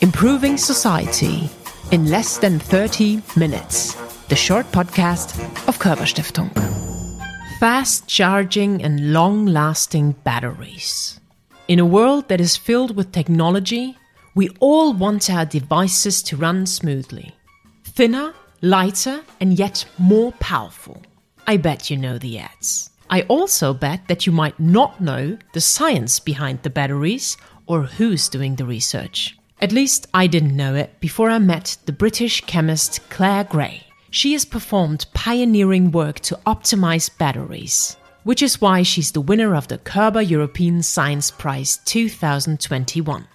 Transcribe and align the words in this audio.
Improving 0.00 0.56
Society 0.56 1.50
in 1.90 2.10
less 2.10 2.38
than 2.38 2.58
30 2.58 3.22
minutes. 3.36 3.94
The 4.28 4.36
short 4.36 4.66
podcast 4.72 5.38
of 5.68 5.78
Körber-Stiftung. 5.78 6.50
Fast 7.60 8.06
charging 8.06 8.82
and 8.82 9.12
long 9.12 9.46
lasting 9.46 10.12
batteries. 10.24 11.20
In 11.68 11.78
a 11.78 11.86
world 11.86 12.28
that 12.28 12.40
is 12.40 12.56
filled 12.56 12.96
with 12.96 13.12
technology, 13.12 13.96
we 14.34 14.50
all 14.60 14.92
want 14.92 15.30
our 15.30 15.44
devices 15.44 16.22
to 16.24 16.36
run 16.36 16.66
smoothly. 16.66 17.34
Thinner, 17.84 18.34
lighter, 18.62 19.22
and 19.40 19.58
yet 19.58 19.84
more 19.98 20.32
powerful. 20.32 21.02
I 21.46 21.56
bet 21.56 21.90
you 21.90 21.96
know 21.96 22.18
the 22.18 22.38
ads. 22.38 22.90
I 23.08 23.22
also 23.22 23.72
bet 23.72 24.08
that 24.08 24.26
you 24.26 24.32
might 24.32 24.58
not 24.58 25.00
know 25.00 25.38
the 25.52 25.60
science 25.60 26.18
behind 26.20 26.62
the 26.62 26.70
batteries 26.70 27.36
or 27.66 27.82
who's 27.82 28.28
doing 28.28 28.56
the 28.56 28.64
research. 28.64 29.36
At 29.60 29.72
least 29.72 30.06
I 30.12 30.26
didn't 30.26 30.56
know 30.56 30.74
it 30.74 31.00
before 31.00 31.30
I 31.30 31.38
met 31.38 31.76
the 31.86 31.92
British 31.92 32.42
chemist 32.42 33.08
Clare 33.10 33.44
Grey. 33.44 33.84
She 34.10 34.32
has 34.32 34.44
performed 34.44 35.06
pioneering 35.14 35.90
work 35.90 36.20
to 36.20 36.38
optimize 36.46 37.10
batteries, 37.16 37.96
which 38.24 38.42
is 38.42 38.60
why 38.60 38.82
she's 38.82 39.12
the 39.12 39.20
winner 39.20 39.54
of 39.54 39.68
the 39.68 39.78
Körber 39.78 40.26
European 40.28 40.82
Science 40.82 41.30
Prize 41.30 41.78
2021. 41.84 43.26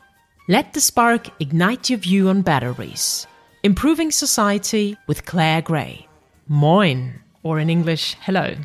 Let 0.47 0.73
the 0.73 0.81
spark 0.81 1.29
ignite 1.39 1.89
your 1.89 1.99
view 1.99 2.29
on 2.29 2.41
batteries. 2.41 3.25
Improving 3.63 4.11
Society 4.11 4.97
with 5.07 5.25
Clare 5.25 5.61
Grey. 5.61 6.07
Moin, 6.47 7.21
or 7.43 7.59
in 7.59 7.69
English, 7.69 8.15
hello. 8.21 8.55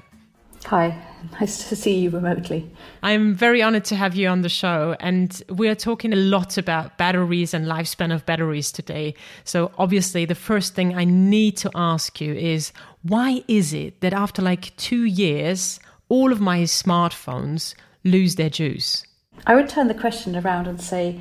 Hi, 0.64 0.96
nice 1.40 1.68
to 1.68 1.76
see 1.76 1.98
you 1.98 2.10
remotely. 2.10 2.70
I'm 3.02 3.34
very 3.34 3.62
honored 3.62 3.84
to 3.86 3.96
have 3.96 4.14
you 4.14 4.28
on 4.28 4.42
the 4.42 4.48
show, 4.48 4.96
and 5.00 5.42
we 5.48 5.68
are 5.68 5.74
talking 5.74 6.12
a 6.12 6.16
lot 6.16 6.58
about 6.58 6.98
batteries 6.98 7.54
and 7.54 7.66
lifespan 7.66 8.14
of 8.14 8.26
batteries 8.26 8.72
today. 8.72 9.14
So, 9.44 9.72
obviously, 9.78 10.24
the 10.24 10.34
first 10.34 10.74
thing 10.74 10.94
I 10.94 11.04
need 11.04 11.56
to 11.58 11.70
ask 11.74 12.20
you 12.20 12.34
is 12.34 12.72
why 13.02 13.42
is 13.48 13.72
it 13.72 14.00
that 14.00 14.12
after 14.12 14.42
like 14.42 14.76
two 14.76 15.04
years, 15.04 15.80
all 16.08 16.32
of 16.32 16.40
my 16.40 16.60
smartphones 16.62 17.74
lose 18.04 18.36
their 18.36 18.50
juice? 18.50 19.04
I 19.46 19.54
would 19.54 19.68
turn 19.68 19.88
the 19.88 19.94
question 19.94 20.36
around 20.36 20.66
and 20.66 20.80
say 20.80 21.20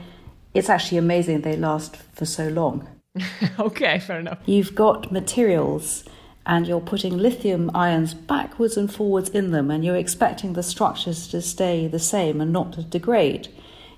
it's 0.53 0.69
actually 0.69 0.97
amazing 0.97 1.41
they 1.41 1.57
last 1.57 1.97
for 2.13 2.25
so 2.25 2.47
long. 2.47 2.87
okay, 3.59 3.99
fair 3.99 4.19
enough. 4.19 4.39
You've 4.45 4.75
got 4.75 5.11
materials 5.11 6.03
and 6.45 6.67
you're 6.67 6.81
putting 6.81 7.17
lithium 7.17 7.71
ions 7.73 8.13
backwards 8.13 8.77
and 8.77 8.93
forwards 8.93 9.29
in 9.29 9.51
them, 9.51 9.71
and 9.71 9.83
you're 9.83 9.95
expecting 9.95 10.53
the 10.53 10.63
structures 10.63 11.27
to 11.27 11.41
stay 11.41 11.87
the 11.87 11.99
same 11.99 12.39
and 12.39 12.53
not 12.53 12.73
to 12.73 12.83
degrade. 12.83 13.47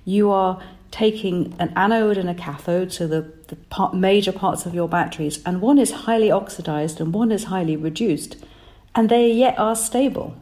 You 0.05 0.31
are 0.31 0.61
taking 0.91 1.53
an 1.59 1.73
anode 1.75 2.17
and 2.17 2.29
a 2.29 2.33
cathode, 2.33 2.93
so 2.93 3.07
the, 3.07 3.31
the 3.47 3.57
part, 3.69 3.93
major 3.93 4.31
parts 4.31 4.65
of 4.65 4.73
your 4.73 4.87
batteries, 4.87 5.43
and 5.45 5.61
one 5.61 5.77
is 5.77 5.91
highly 5.91 6.31
oxidized 6.31 7.01
and 7.01 7.13
one 7.13 7.31
is 7.31 7.45
highly 7.45 7.75
reduced, 7.75 8.37
and 8.95 9.09
they 9.09 9.29
yet 9.31 9.59
are 9.59 9.75
stable. 9.75 10.35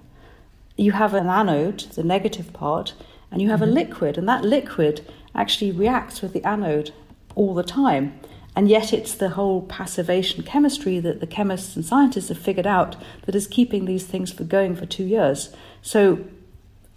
You 0.78 0.92
have 0.92 1.14
an 1.14 1.28
anode, 1.28 1.80
the 1.95 2.03
negative 2.03 2.53
part, 2.53 2.94
and 3.31 3.42
you 3.42 3.50
have 3.50 3.62
mm-hmm. 3.62 3.69
a 3.69 3.73
liquid, 3.73 4.17
and 4.17 4.30
that 4.30 4.44
liquid 4.44 5.06
actually 5.34 5.72
reacts 5.72 6.22
with 6.22 6.34
the 6.34 6.44
anode 6.44 6.94
all 7.36 7.53
the 7.53 7.64
time. 7.64 8.19
And 8.56 8.70
yet, 8.70 8.94
it's 8.94 9.14
the 9.14 9.30
whole 9.30 9.64
passivation 9.64 10.44
chemistry 10.44 11.00
that 11.00 11.20
the 11.20 11.28
chemists 11.28 11.75
and 11.75 11.86
scientists 11.86 12.30
have 12.30 12.38
figured 12.38 12.67
out 12.67 12.95
that 13.25 13.36
is 13.36 13.47
keeping 13.47 13.86
these 13.86 14.06
things 14.06 14.31
for 14.31 14.45
going 14.45 14.75
for 14.75 14.86
two 14.86 15.03
years. 15.03 15.53
So, 15.81 16.25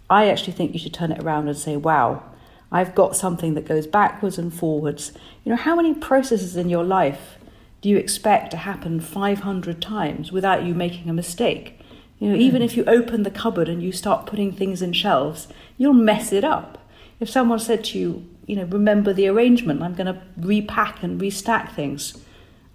I 0.09 0.29
actually 0.29 0.53
think 0.53 0.73
you 0.73 0.79
should 0.79 0.93
turn 0.93 1.11
it 1.11 1.21
around 1.21 1.47
and 1.47 1.57
say, 1.57 1.75
wow, 1.75 2.23
I've 2.71 2.95
got 2.95 3.15
something 3.15 3.55
that 3.55 3.67
goes 3.67 3.87
backwards 3.87 4.37
and 4.37 4.53
forwards. 4.53 5.11
You 5.43 5.51
know, 5.51 5.57
how 5.57 5.75
many 5.75 5.93
processes 5.93 6.55
in 6.55 6.69
your 6.69 6.83
life 6.83 7.37
do 7.81 7.89
you 7.89 7.97
expect 7.97 8.51
to 8.51 8.57
happen 8.57 8.99
500 8.99 9.81
times 9.81 10.31
without 10.31 10.63
you 10.63 10.73
making 10.73 11.09
a 11.09 11.13
mistake? 11.13 11.79
You 12.19 12.29
know, 12.29 12.35
even 12.35 12.61
hmm. 12.61 12.65
if 12.65 12.75
you 12.75 12.83
open 12.85 13.23
the 13.23 13.31
cupboard 13.31 13.69
and 13.69 13.81
you 13.81 13.91
start 13.91 14.25
putting 14.25 14.51
things 14.51 14.81
in 14.81 14.93
shelves, 14.93 15.47
you'll 15.77 15.93
mess 15.93 16.31
it 16.31 16.43
up. 16.43 16.77
If 17.19 17.29
someone 17.29 17.59
said 17.59 17.83
to 17.85 17.99
you, 17.99 18.27
you 18.49 18.55
know, 18.55 18.65
remember 18.65 19.13
the 19.13 19.27
arrangement. 19.27 19.83
I'm 19.83 19.93
going 19.93 20.07
to 20.07 20.19
repack 20.37 21.03
and 21.03 21.21
restack 21.21 21.71
things. 21.75 22.17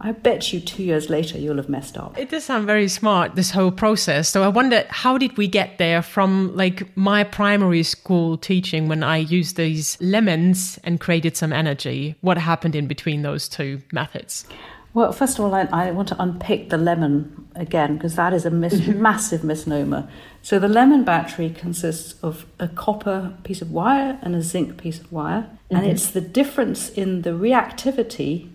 I 0.00 0.12
bet 0.12 0.52
you 0.52 0.60
two 0.60 0.84
years 0.84 1.10
later 1.10 1.36
you'll 1.36 1.56
have 1.56 1.68
messed 1.68 1.98
up. 1.98 2.16
It 2.16 2.30
does 2.30 2.44
sound 2.44 2.64
very 2.64 2.86
smart, 2.86 3.34
this 3.34 3.50
whole 3.50 3.72
process. 3.72 4.28
So 4.28 4.44
I 4.44 4.48
wonder, 4.48 4.86
how 4.88 5.18
did 5.18 5.36
we 5.36 5.48
get 5.48 5.78
there 5.78 6.00
from 6.00 6.54
like 6.54 6.96
my 6.96 7.24
primary 7.24 7.82
school 7.82 8.36
teaching 8.36 8.86
when 8.86 9.02
I 9.02 9.16
used 9.16 9.56
these 9.56 10.00
lemons 10.00 10.78
and 10.84 11.00
created 11.00 11.36
some 11.36 11.52
energy? 11.52 12.14
What 12.20 12.38
happened 12.38 12.76
in 12.76 12.86
between 12.86 13.22
those 13.22 13.48
two 13.48 13.82
methods? 13.90 14.44
Well, 14.92 15.10
first 15.10 15.40
of 15.40 15.44
all, 15.44 15.56
I, 15.56 15.66
I 15.72 15.90
want 15.90 16.06
to 16.08 16.22
unpick 16.22 16.70
the 16.70 16.78
lemon 16.78 17.48
again 17.56 17.96
because 17.96 18.14
that 18.14 18.32
is 18.32 18.46
a 18.46 18.50
mis- 18.50 18.74
mm-hmm. 18.74 19.02
massive 19.02 19.42
misnomer. 19.42 20.08
So, 20.44 20.58
the 20.58 20.68
lemon 20.68 21.04
battery 21.04 21.48
consists 21.48 22.22
of 22.22 22.44
a 22.60 22.68
copper 22.68 23.32
piece 23.44 23.62
of 23.62 23.70
wire 23.70 24.18
and 24.20 24.36
a 24.36 24.42
zinc 24.42 24.76
piece 24.76 25.00
of 25.00 25.10
wire, 25.10 25.48
mm-hmm. 25.48 25.76
and 25.76 25.86
it's 25.86 26.10
the 26.10 26.20
difference 26.20 26.90
in 26.90 27.22
the 27.22 27.30
reactivity 27.30 28.50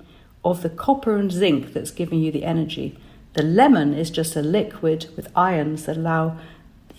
of 0.46 0.62
the 0.62 0.70
copper 0.70 1.16
and 1.16 1.32
zinc 1.32 1.74
that's 1.74 1.90
giving 1.90 2.20
you 2.20 2.32
the 2.32 2.46
energy. 2.46 2.96
The 3.34 3.42
lemon 3.42 3.96
is 3.96 4.12
just 4.12 4.36
a 4.36 4.44
liquid 4.44 5.08
with 5.16 5.36
ions 5.36 5.86
that 5.86 5.98
allow 5.98 6.38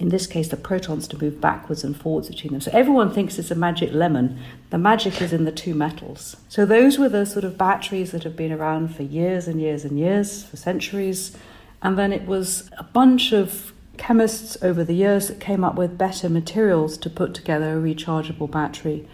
in 0.00 0.08
this 0.08 0.26
case, 0.26 0.48
the 0.48 0.56
protons 0.56 1.06
to 1.08 1.22
move 1.22 1.40
backwards 1.40 1.84
and 1.84 1.94
forwards 1.96 2.28
between 2.28 2.52
them. 2.52 2.60
So 2.60 2.72
everyone 2.72 3.12
thinks 3.12 3.38
it's 3.38 3.50
a 3.50 3.54
magic 3.54 3.92
lemon. 3.92 4.40
The 4.70 4.78
magic 4.78 5.22
is 5.22 5.32
in 5.32 5.44
the 5.44 5.52
two 5.52 5.74
metals. 5.74 6.36
So 6.48 6.64
those 6.64 6.98
were 6.98 7.10
the 7.10 7.26
sort 7.26 7.44
of 7.44 7.58
batteries 7.58 8.10
that 8.10 8.24
have 8.24 8.34
been 8.34 8.50
around 8.50 8.96
for 8.96 9.02
years 9.02 9.46
and 9.46 9.60
years 9.60 9.84
and 9.84 9.98
years, 9.98 10.42
for 10.42 10.56
centuries. 10.56 11.36
And 11.82 11.98
then 11.98 12.14
it 12.14 12.26
was 12.26 12.70
a 12.78 12.82
bunch 12.82 13.32
of 13.32 13.74
chemists 14.00 14.56
over 14.62 14.82
the 14.82 14.94
years 14.94 15.30
came 15.40 15.62
up 15.62 15.74
with 15.76 15.98
better 15.98 16.30
materials 16.30 16.96
to 16.96 17.10
put 17.10 17.34
together 17.34 17.76
a 17.76 17.80
rechargeable 17.80 18.50
battery. 18.50 19.06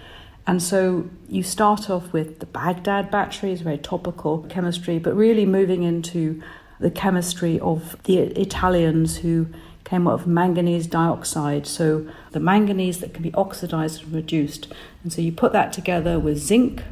And 0.46 0.62
so 0.62 1.10
you 1.28 1.42
start 1.42 1.90
off 1.90 2.12
with 2.12 2.38
the 2.38 2.46
Baghdad 2.46 3.10
battery, 3.10 3.50
it's 3.50 3.62
very 3.62 3.78
topical 3.78 4.46
chemistry, 4.48 5.00
but 5.00 5.14
really 5.16 5.44
moving 5.44 5.82
into 5.82 6.40
the 6.78 6.90
chemistry 6.90 7.58
of 7.58 8.00
the 8.04 8.18
Italians 8.18 9.18
who 9.18 9.48
came 9.82 10.06
out 10.06 10.14
of 10.14 10.26
manganese 10.28 10.86
dioxide. 10.86 11.66
So 11.66 12.06
the 12.30 12.40
manganese 12.40 13.00
that 13.00 13.12
can 13.12 13.24
be 13.24 13.34
oxidized 13.34 14.04
and 14.04 14.12
reduced. 14.12 14.72
And 15.02 15.12
so 15.12 15.20
you 15.20 15.32
put 15.32 15.52
that 15.52 15.72
together 15.72 16.20
with 16.20 16.38
zinc, 16.38 16.84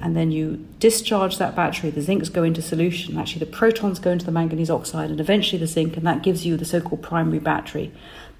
and 0.00 0.16
then 0.16 0.30
you 0.30 0.66
discharge 0.78 1.38
that 1.38 1.54
battery. 1.54 1.90
The 1.90 2.00
zincs 2.00 2.32
go 2.32 2.42
into 2.42 2.62
solution. 2.62 3.18
Actually, 3.18 3.40
the 3.40 3.52
protons 3.52 3.98
go 3.98 4.10
into 4.10 4.24
the 4.24 4.32
manganese 4.32 4.70
oxide 4.70 5.10
and 5.10 5.20
eventually 5.20 5.58
the 5.58 5.66
zinc, 5.66 5.96
and 5.96 6.06
that 6.06 6.22
gives 6.22 6.46
you 6.46 6.56
the 6.56 6.64
so 6.64 6.80
called 6.80 7.02
primary 7.02 7.38
battery. 7.38 7.92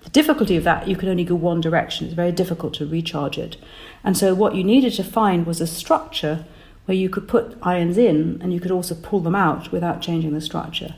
The 0.03 0.11
difficulty 0.11 0.57
of 0.57 0.65
that, 0.65 0.89
you 0.89 0.97
can 0.97 1.09
only 1.09 1.25
go 1.25 1.35
one 1.35 1.61
direction. 1.61 2.07
It's 2.07 2.15
very 2.15 2.33
difficult 2.33 2.75
to 2.75 2.87
recharge 2.87 3.39
it. 3.39 3.57
And 4.03 4.17
so, 4.17 4.35
what 4.35 4.55
you 4.55 4.65
needed 4.65 4.95
to 4.95 5.05
find 5.05 5.47
was 5.47 5.61
a 5.61 5.67
structure 5.67 6.45
where 6.87 6.97
you 6.97 7.09
could 7.09 7.29
put 7.29 7.57
ions 7.63 7.97
in 7.97 8.39
and 8.43 8.53
you 8.53 8.61
could 8.61 8.71
also 8.71 8.95
pull 8.95 9.21
them 9.21 9.35
out 9.35 9.73
without 9.73 10.03
changing 10.03 10.35
the 10.35 10.41
structure. 10.41 10.95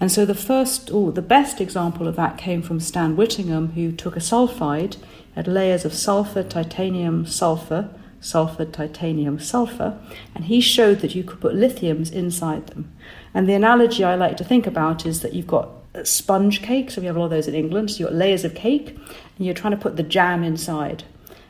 And 0.00 0.10
so 0.10 0.24
the 0.24 0.34
first, 0.34 0.90
or 0.90 1.12
the 1.12 1.22
best 1.22 1.60
example 1.60 2.08
of 2.08 2.16
that 2.16 2.38
came 2.38 2.62
from 2.62 2.80
Stan 2.80 3.16
Whittingham, 3.16 3.72
who 3.72 3.92
took 3.92 4.16
a 4.16 4.20
sulfide, 4.20 4.96
had 5.34 5.46
layers 5.46 5.84
of 5.84 5.94
sulfur, 5.94 6.42
titanium, 6.42 7.26
sulfur, 7.26 7.90
sulfur, 8.20 8.64
titanium, 8.64 9.38
sulfur, 9.38 9.98
and 10.34 10.44
he 10.44 10.60
showed 10.60 11.00
that 11.00 11.14
you 11.14 11.24
could 11.24 11.40
put 11.40 11.54
lithiums 11.54 12.12
inside 12.12 12.68
them. 12.68 12.92
And 13.32 13.48
the 13.48 13.54
analogy 13.54 14.04
I 14.04 14.14
like 14.14 14.36
to 14.36 14.44
think 14.44 14.66
about 14.66 15.06
is 15.06 15.20
that 15.20 15.32
you've 15.32 15.46
got 15.46 15.70
sponge 16.04 16.62
cake, 16.62 16.90
so 16.90 17.00
we 17.00 17.06
have 17.06 17.16
a 17.16 17.18
lot 17.18 17.26
of 17.26 17.30
those 17.30 17.48
in 17.48 17.54
England, 17.54 17.90
so 17.90 17.98
you've 17.98 18.08
got 18.10 18.16
layers 18.16 18.44
of 18.44 18.54
cake, 18.54 18.88
and 18.90 19.46
you're 19.46 19.54
trying 19.54 19.72
to 19.72 19.76
put 19.76 19.96
the 19.96 20.02
jam 20.02 20.44
inside. 20.44 21.04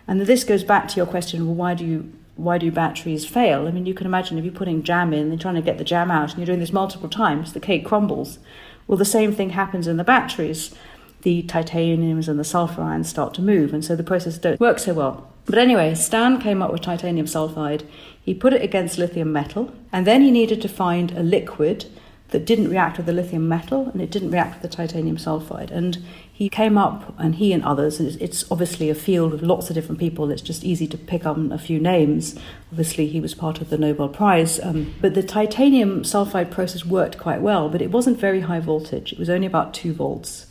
And 0.07 0.21
this 0.21 0.45
goes 0.45 0.65
back 0.65 0.89
to 0.89 0.97
your 0.97 1.07
question 1.07 1.47
well, 1.47 1.55
why 1.55 1.75
do 1.75 1.85
you 1.85 2.13
why 2.37 2.57
do 2.57 2.71
batteries 2.71 3.27
fail? 3.27 3.69
I 3.69 3.71
mean, 3.71 3.85
you 3.85 3.93
can 3.93 4.07
imagine 4.07 4.39
if 4.39 4.45
you're 4.45 4.55
putting 4.55 4.83
jam 4.83 5.13
in 5.13 5.31
and 5.31 5.39
trying 5.39 5.57
to 5.57 5.61
get 5.61 5.77
the 5.77 5.85
jam 5.85 6.11
out 6.11 6.31
and 6.31 6.39
you're 6.39 6.47
doing 6.47 6.59
this 6.59 6.73
multiple 6.73 7.09
times, 7.09 7.53
the 7.53 7.61
cake 7.61 7.85
crumbles. 7.85 8.39
Well, 8.87 8.97
the 8.97 9.05
same 9.05 9.33
thing 9.33 9.51
happens 9.51 9.87
in 9.87 9.99
the 9.99 10.05
batteries. 10.05 10.75
The 11.21 11.43
titaniums 11.43 12.29
and 12.29 12.39
the 12.39 12.45
sulfur 12.45 12.81
ions 12.81 13.11
start 13.11 13.35
to 13.35 13.43
move, 13.43 13.75
and 13.75 13.85
so 13.85 13.95
the 13.95 14.03
process 14.03 14.39
don't 14.39 14.59
work 14.59 14.79
so 14.79 14.95
well. 14.95 15.30
But 15.47 15.59
anyway, 15.59 15.95
Stan 15.95 16.41
came 16.41 16.63
up 16.63 16.73
with 16.73 16.83
titanium 16.83 17.27
sulfide. 17.27 17.87
He 18.23 18.35
put 18.35 18.53
it 18.53 18.63
against 18.63 18.99
lithium 18.99 19.33
metal, 19.33 19.75
and 19.93 20.07
then 20.07 20.23
he 20.23 20.31
needed 20.31 20.63
to 20.63 20.69
find 20.69 21.13
a 21.13 21.23
liquid 21.23 21.87
that 22.31 22.45
didn't 22.45 22.71
react 22.71 22.97
with 22.97 23.07
the 23.07 23.13
lithium 23.13 23.49
metal 23.49 23.91
and 23.93 24.01
it 24.01 24.11
didn't 24.11 24.31
react 24.31 24.55
with 24.55 24.71
the 24.71 24.77
titanium 24.77 25.17
sulfide. 25.17 25.71
And 25.71 25.99
he 26.33 26.49
came 26.49 26.79
up, 26.79 27.15
and 27.19 27.35
he 27.35 27.53
and 27.53 27.63
others, 27.65 28.01
and 28.01 28.21
it's 28.21 28.51
obviously 28.51 28.89
a 28.89 28.95
field 28.95 29.35
of 29.35 29.43
lots 29.43 29.69
of 29.69 29.75
different 29.75 29.99
people, 29.99 30.31
it's 30.31 30.41
just 30.41 30.65
easy 30.65 30.87
to 30.87 30.97
pick 30.97 31.27
on 31.27 31.53
a 31.53 31.59
few 31.59 31.79
names. 31.79 32.35
Obviously, 32.71 33.09
he 33.09 33.21
was 33.21 33.35
part 33.35 33.61
of 33.61 33.69
the 33.69 33.77
Nobel 33.77 34.09
Prize. 34.09 34.59
Um, 34.61 34.95
but 35.03 35.15
the 35.15 35.23
titanium 35.23 36.03
sulfide 36.03 36.51
process 36.51 36.87
worked 36.87 37.19
quite 37.19 37.43
well, 37.43 37.69
but 37.69 37.83
it 37.83 37.91
wasn't 37.91 38.19
very 38.19 38.41
high 38.41 38.61
voltage, 38.61 39.13
it 39.13 39.19
was 39.19 39.29
only 39.29 39.47
about 39.47 39.75
two 39.75 39.93
volts. 39.93 40.47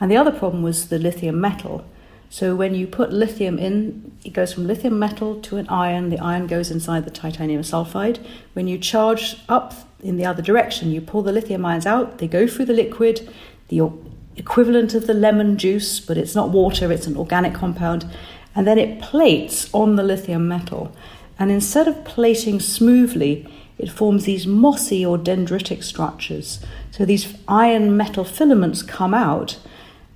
And 0.00 0.10
the 0.10 0.16
other 0.16 0.32
problem 0.32 0.62
was 0.62 0.88
the 0.88 0.98
lithium 0.98 1.40
metal. 1.40 1.84
So 2.32 2.54
when 2.54 2.76
you 2.76 2.86
put 2.86 3.12
lithium 3.12 3.58
in, 3.58 4.12
it 4.24 4.32
goes 4.32 4.52
from 4.52 4.66
lithium 4.66 5.00
metal 5.00 5.40
to 5.40 5.56
an 5.56 5.68
ion. 5.68 6.10
The 6.10 6.18
ion 6.20 6.46
goes 6.46 6.70
inside 6.70 7.04
the 7.04 7.10
titanium 7.10 7.62
sulfide. 7.62 8.24
When 8.52 8.68
you 8.68 8.78
charge 8.78 9.36
up 9.48 9.74
in 10.00 10.16
the 10.16 10.24
other 10.24 10.40
direction, 10.40 10.92
you 10.92 11.00
pull 11.00 11.22
the 11.22 11.32
lithium 11.32 11.66
ions 11.66 11.86
out, 11.86 12.18
they 12.18 12.28
go 12.28 12.46
through 12.46 12.66
the 12.66 12.72
liquid, 12.72 13.28
the 13.66 13.90
equivalent 14.36 14.94
of 14.94 15.08
the 15.08 15.12
lemon 15.12 15.58
juice, 15.58 15.98
but 15.98 16.16
it's 16.16 16.36
not 16.36 16.50
water, 16.50 16.92
it's 16.92 17.08
an 17.08 17.16
organic 17.16 17.52
compound, 17.52 18.06
and 18.54 18.64
then 18.64 18.78
it 18.78 19.02
plates 19.02 19.68
on 19.74 19.96
the 19.96 20.04
lithium 20.04 20.46
metal. 20.46 20.94
And 21.36 21.50
instead 21.50 21.88
of 21.88 22.04
plating 22.04 22.60
smoothly, 22.60 23.46
it 23.76 23.90
forms 23.90 24.24
these 24.24 24.46
mossy 24.46 25.04
or 25.04 25.18
dendritic 25.18 25.82
structures. 25.82 26.64
So 26.92 27.04
these 27.04 27.36
iron 27.48 27.96
metal 27.96 28.24
filaments 28.24 28.82
come 28.82 29.14
out, 29.14 29.58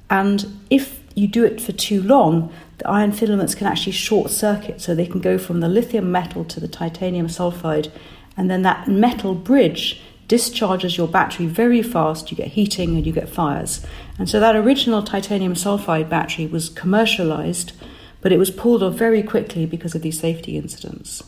and 0.09 0.61
if 0.71 1.01
you 1.15 1.29
do 1.29 1.45
it 1.45 1.61
for 1.61 1.73
too 1.73 2.03
long, 2.03 2.53
the 2.79 2.89
iron 2.89 3.13
filaments 3.13 3.55
can 3.55 3.67
actually 3.67 3.93
short 3.93 4.31
circuit, 4.31 4.81
so 4.81 4.95
they 4.95 5.07
can 5.07 5.21
go 5.21 5.39
from 5.39 5.61
the 5.61 5.69
lithium 5.69 6.11
metal 6.11 6.45
to 6.47 6.61
the 6.61 6.69
titanium 6.69 7.29
sulfide, 7.29 7.91
and 8.37 8.51
then 8.51 8.63
that 8.63 8.89
metal 8.89 9.35
bridge 9.35 10.01
discharges 10.27 10.97
your 10.97 11.07
battery 11.07 11.47
very 11.47 11.83
fast. 11.83 12.31
You 12.31 12.37
get 12.37 12.49
heating 12.49 12.97
and 12.97 13.07
you 13.07 13.13
get 13.13 13.29
fires. 13.29 13.85
And 14.19 14.29
so 14.29 14.41
that 14.41 14.57
original 14.57 15.03
titanium 15.03 15.55
sulfide 15.55 16.09
battery 16.09 16.47
was 16.47 16.69
commercialized, 16.71 17.73
but 18.21 18.33
it 18.33 18.39
was 18.39 18.51
pulled 18.51 18.83
off 18.83 18.95
very 18.95 19.23
quickly 19.23 19.67
because 19.67 19.95
of 19.95 20.03
these 20.03 20.19
safety 20.19 20.57
incidents. 20.57 21.23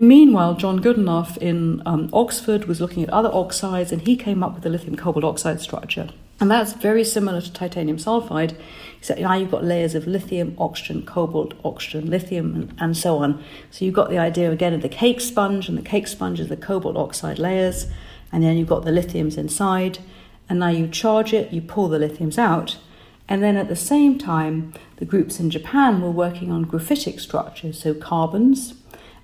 Meanwhile, 0.00 0.54
John 0.54 0.80
Goodenough 0.80 1.36
in 1.38 1.80
um, 1.86 2.10
Oxford 2.12 2.64
was 2.64 2.80
looking 2.80 3.04
at 3.04 3.10
other 3.10 3.30
oxides 3.32 3.92
and 3.92 4.02
he 4.02 4.16
came 4.16 4.42
up 4.42 4.54
with 4.54 4.64
the 4.64 4.68
lithium 4.68 4.96
cobalt 4.96 5.24
oxide 5.24 5.60
structure. 5.60 6.08
And 6.42 6.50
that's 6.50 6.72
very 6.72 7.04
similar 7.04 7.40
to 7.40 7.52
titanium 7.52 7.98
sulfide, 7.98 8.56
except 8.98 9.20
now 9.20 9.34
you've 9.34 9.52
got 9.52 9.62
layers 9.62 9.94
of 9.94 10.08
lithium, 10.08 10.56
oxygen, 10.58 11.06
cobalt, 11.06 11.54
oxygen, 11.64 12.10
lithium, 12.10 12.54
and, 12.56 12.74
and 12.80 12.96
so 12.96 13.18
on. 13.18 13.44
So 13.70 13.84
you've 13.84 13.94
got 13.94 14.10
the 14.10 14.18
idea 14.18 14.50
again 14.50 14.74
of 14.74 14.82
the 14.82 14.88
cake 14.88 15.20
sponge, 15.20 15.68
and 15.68 15.78
the 15.78 15.82
cake 15.82 16.08
sponge 16.08 16.40
is 16.40 16.48
the 16.48 16.56
cobalt 16.56 16.96
oxide 16.96 17.38
layers, 17.38 17.86
and 18.32 18.42
then 18.42 18.56
you've 18.56 18.66
got 18.66 18.84
the 18.84 18.90
lithiums 18.90 19.38
inside. 19.38 20.00
And 20.48 20.58
now 20.58 20.70
you 20.70 20.88
charge 20.88 21.32
it, 21.32 21.52
you 21.52 21.62
pull 21.62 21.86
the 21.86 22.00
lithiums 22.00 22.38
out. 22.38 22.76
And 23.28 23.40
then 23.40 23.56
at 23.56 23.68
the 23.68 23.76
same 23.76 24.18
time, 24.18 24.74
the 24.96 25.04
groups 25.04 25.38
in 25.38 25.48
Japan 25.48 26.02
were 26.02 26.10
working 26.10 26.50
on 26.50 26.64
graphitic 26.64 27.20
structures, 27.20 27.80
so 27.80 27.94
carbons, 27.94 28.74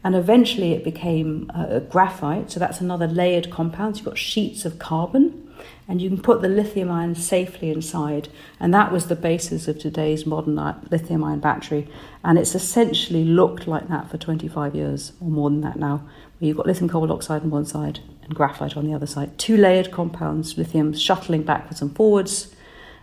and 0.05 0.15
eventually 0.15 0.73
it 0.73 0.85
became 0.85 1.51
uh, 1.53 1.81
graphite. 1.81 2.53
So 2.53 2.61
that's 2.61 2.81
another 2.81 3.09
layered 3.09 3.51
compound. 3.51 3.97
So 3.97 3.99
you've 4.03 4.11
got 4.11 4.19
sheets 4.19 4.65
of 4.65 4.79
carbon 4.79 5.48
and 5.89 6.03
you 6.03 6.09
can 6.09 6.21
put 6.21 6.43
the 6.43 6.49
lithium 6.49 6.91
ion 6.91 7.15
safely 7.15 7.71
inside. 7.71 8.29
And 8.61 8.75
that 8.75 8.93
was 8.93 9.07
the 9.07 9.17
basis 9.17 9.69
of 9.69 9.79
today's 9.79 10.27
modern 10.27 10.57
lithium 10.91 11.25
ion 11.25 11.41
battery. 11.41 11.89
And 12.23 12.39
it's 12.39 12.55
essentially 12.55 13.25
looked 13.25 13.67
like 13.67 13.89
that 13.89 14.11
for 14.11 14.19
25 14.19 14.75
years 14.75 15.13
or 15.21 15.29
more 15.29 15.51
than 15.51 15.63
that 15.63 15.77
now, 15.77 16.07
where 16.39 16.49
you've 16.49 16.57
got 16.57 16.67
lithium 16.67 16.89
cobalt 16.89 17.11
oxide 17.11 17.43
on 17.43 17.51
one 17.51 17.65
side 17.65 18.01
and 18.23 18.35
graphite 18.35 18.77
on 18.77 18.87
the 18.87 18.95
other 18.95 19.07
side. 19.07 19.39
Two 19.39 19.57
layered 19.57 19.91
compounds, 19.91 20.59
lithium 20.59 20.93
shuttling 20.93 21.43
backwards 21.43 21.81
and 21.81 21.95
forwards. 21.97 22.55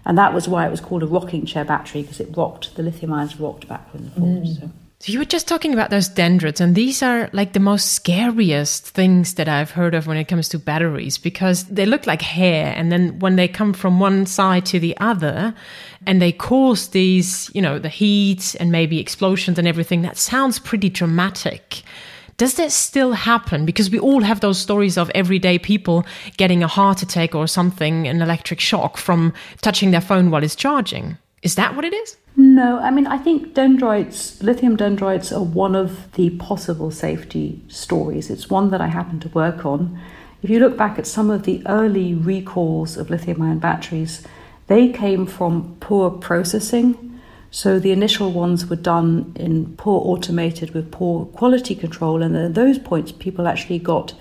And 0.06 0.18
that 0.20 0.34
was 0.34 0.48
why 0.48 0.68
it 0.68 0.72
was 0.72 0.82
called 0.82 1.02
a 1.02 1.08
rocking 1.08 1.48
chair 1.48 1.66
battery, 1.66 2.04
because 2.04 2.20
it 2.20 2.38
rocked, 2.38 2.76
the 2.76 2.84
lithium 2.84 3.12
ions 3.12 3.40
rocked 3.40 3.68
backwards 3.68 4.06
and 4.06 4.14
forwards. 4.14 4.60
Mm. 4.60 4.62
So. 4.62 4.72
So 5.06 5.12
you 5.12 5.20
were 5.20 5.26
just 5.26 5.48
talking 5.48 5.72
about 5.72 5.92
those 5.92 6.08
dendrites, 6.08 6.60
and 6.60 6.74
these 6.74 7.04
are 7.04 7.30
like 7.32 7.54
the 7.54 7.60
most 7.60 7.92
scariest 7.92 8.88
things 8.88 9.36
that 9.36 9.48
I've 9.48 9.70
heard 9.70 9.94
of 9.94 10.08
when 10.08 10.18
it 10.18 10.28
comes 10.28 10.50
to 10.50 10.58
batteries 10.58 11.20
because 11.20 11.66
they 11.66 11.86
look 11.86 12.08
like 12.08 12.24
hair, 12.24 12.74
and 12.76 12.92
then 12.92 13.20
when 13.20 13.36
they 13.36 13.48
come 13.48 13.72
from 13.72 14.00
one 14.00 14.26
side 14.26 14.66
to 14.66 14.80
the 14.80 14.98
other, 14.98 15.54
and 16.08 16.20
they 16.20 16.32
cause 16.32 16.88
these, 16.88 17.52
you 17.54 17.62
know, 17.62 17.78
the 17.78 17.88
heat 17.88 18.56
and 18.60 18.72
maybe 18.72 19.00
explosions 19.00 19.60
and 19.60 19.68
everything, 19.68 20.02
that 20.02 20.18
sounds 20.18 20.58
pretty 20.58 20.90
dramatic. 20.90 21.84
Does 22.38 22.56
that 22.56 22.72
still 22.72 23.12
happen? 23.12 23.64
Because 23.64 23.92
we 23.92 24.00
all 24.00 24.22
have 24.22 24.40
those 24.40 24.58
stories 24.58 24.98
of 24.98 25.12
everyday 25.14 25.60
people 25.60 26.04
getting 26.38 26.64
a 26.64 26.68
heart 26.68 27.04
attack 27.04 27.36
or 27.36 27.46
something, 27.46 28.08
an 28.08 28.24
electric 28.24 28.60
shock 28.60 28.98
from 28.98 29.36
touching 29.62 29.92
their 29.92 30.02
phone 30.02 30.32
while 30.32 30.44
it's 30.44 30.56
charging. 30.56 31.20
Is 31.46 31.54
that 31.56 31.76
what 31.76 31.86
it 31.86 31.94
is? 31.94 32.18
No, 32.36 32.80
I 32.80 32.90
mean, 32.90 33.06
I 33.06 33.20
think 33.20 33.54
dendrites, 33.54 34.42
lithium 34.42 34.76
dendrites, 34.76 35.32
are 35.32 35.44
one 35.44 35.76
of 35.76 36.12
the 36.14 36.32
possible 36.32 36.90
safety 36.90 37.62
stories. 37.68 38.32
It's 38.32 38.50
one 38.50 38.72
that 38.72 38.82
I 38.82 38.88
happen 38.88 39.20
to 39.20 39.30
work 39.30 39.64
on. 39.64 40.02
If 40.42 40.50
you 40.50 40.60
look 40.60 40.76
back 40.76 40.98
at 40.98 41.06
some 41.06 41.30
of 41.30 41.44
the 41.44 41.62
early 41.68 42.16
recalls 42.16 42.98
of 42.98 43.12
lithium 43.12 43.44
ion 43.44 43.60
batteries, 43.60 44.26
they 44.66 44.90
came 44.90 45.28
from 45.28 45.78
poor 45.80 46.10
processing. 46.10 47.22
So 47.52 47.78
the 47.78 47.92
initial 47.92 48.32
ones 48.32 48.66
were 48.66 48.76
done 48.76 49.32
in 49.36 49.78
poor 49.78 50.02
automated 50.04 50.74
with 50.74 50.92
poor 50.92 51.28
quality 51.28 51.76
control, 51.76 52.24
and 52.24 52.36
at 52.36 52.56
those 52.56 52.80
points, 52.80 53.12
people 53.12 53.48
actually 53.48 53.78
got 53.78 54.16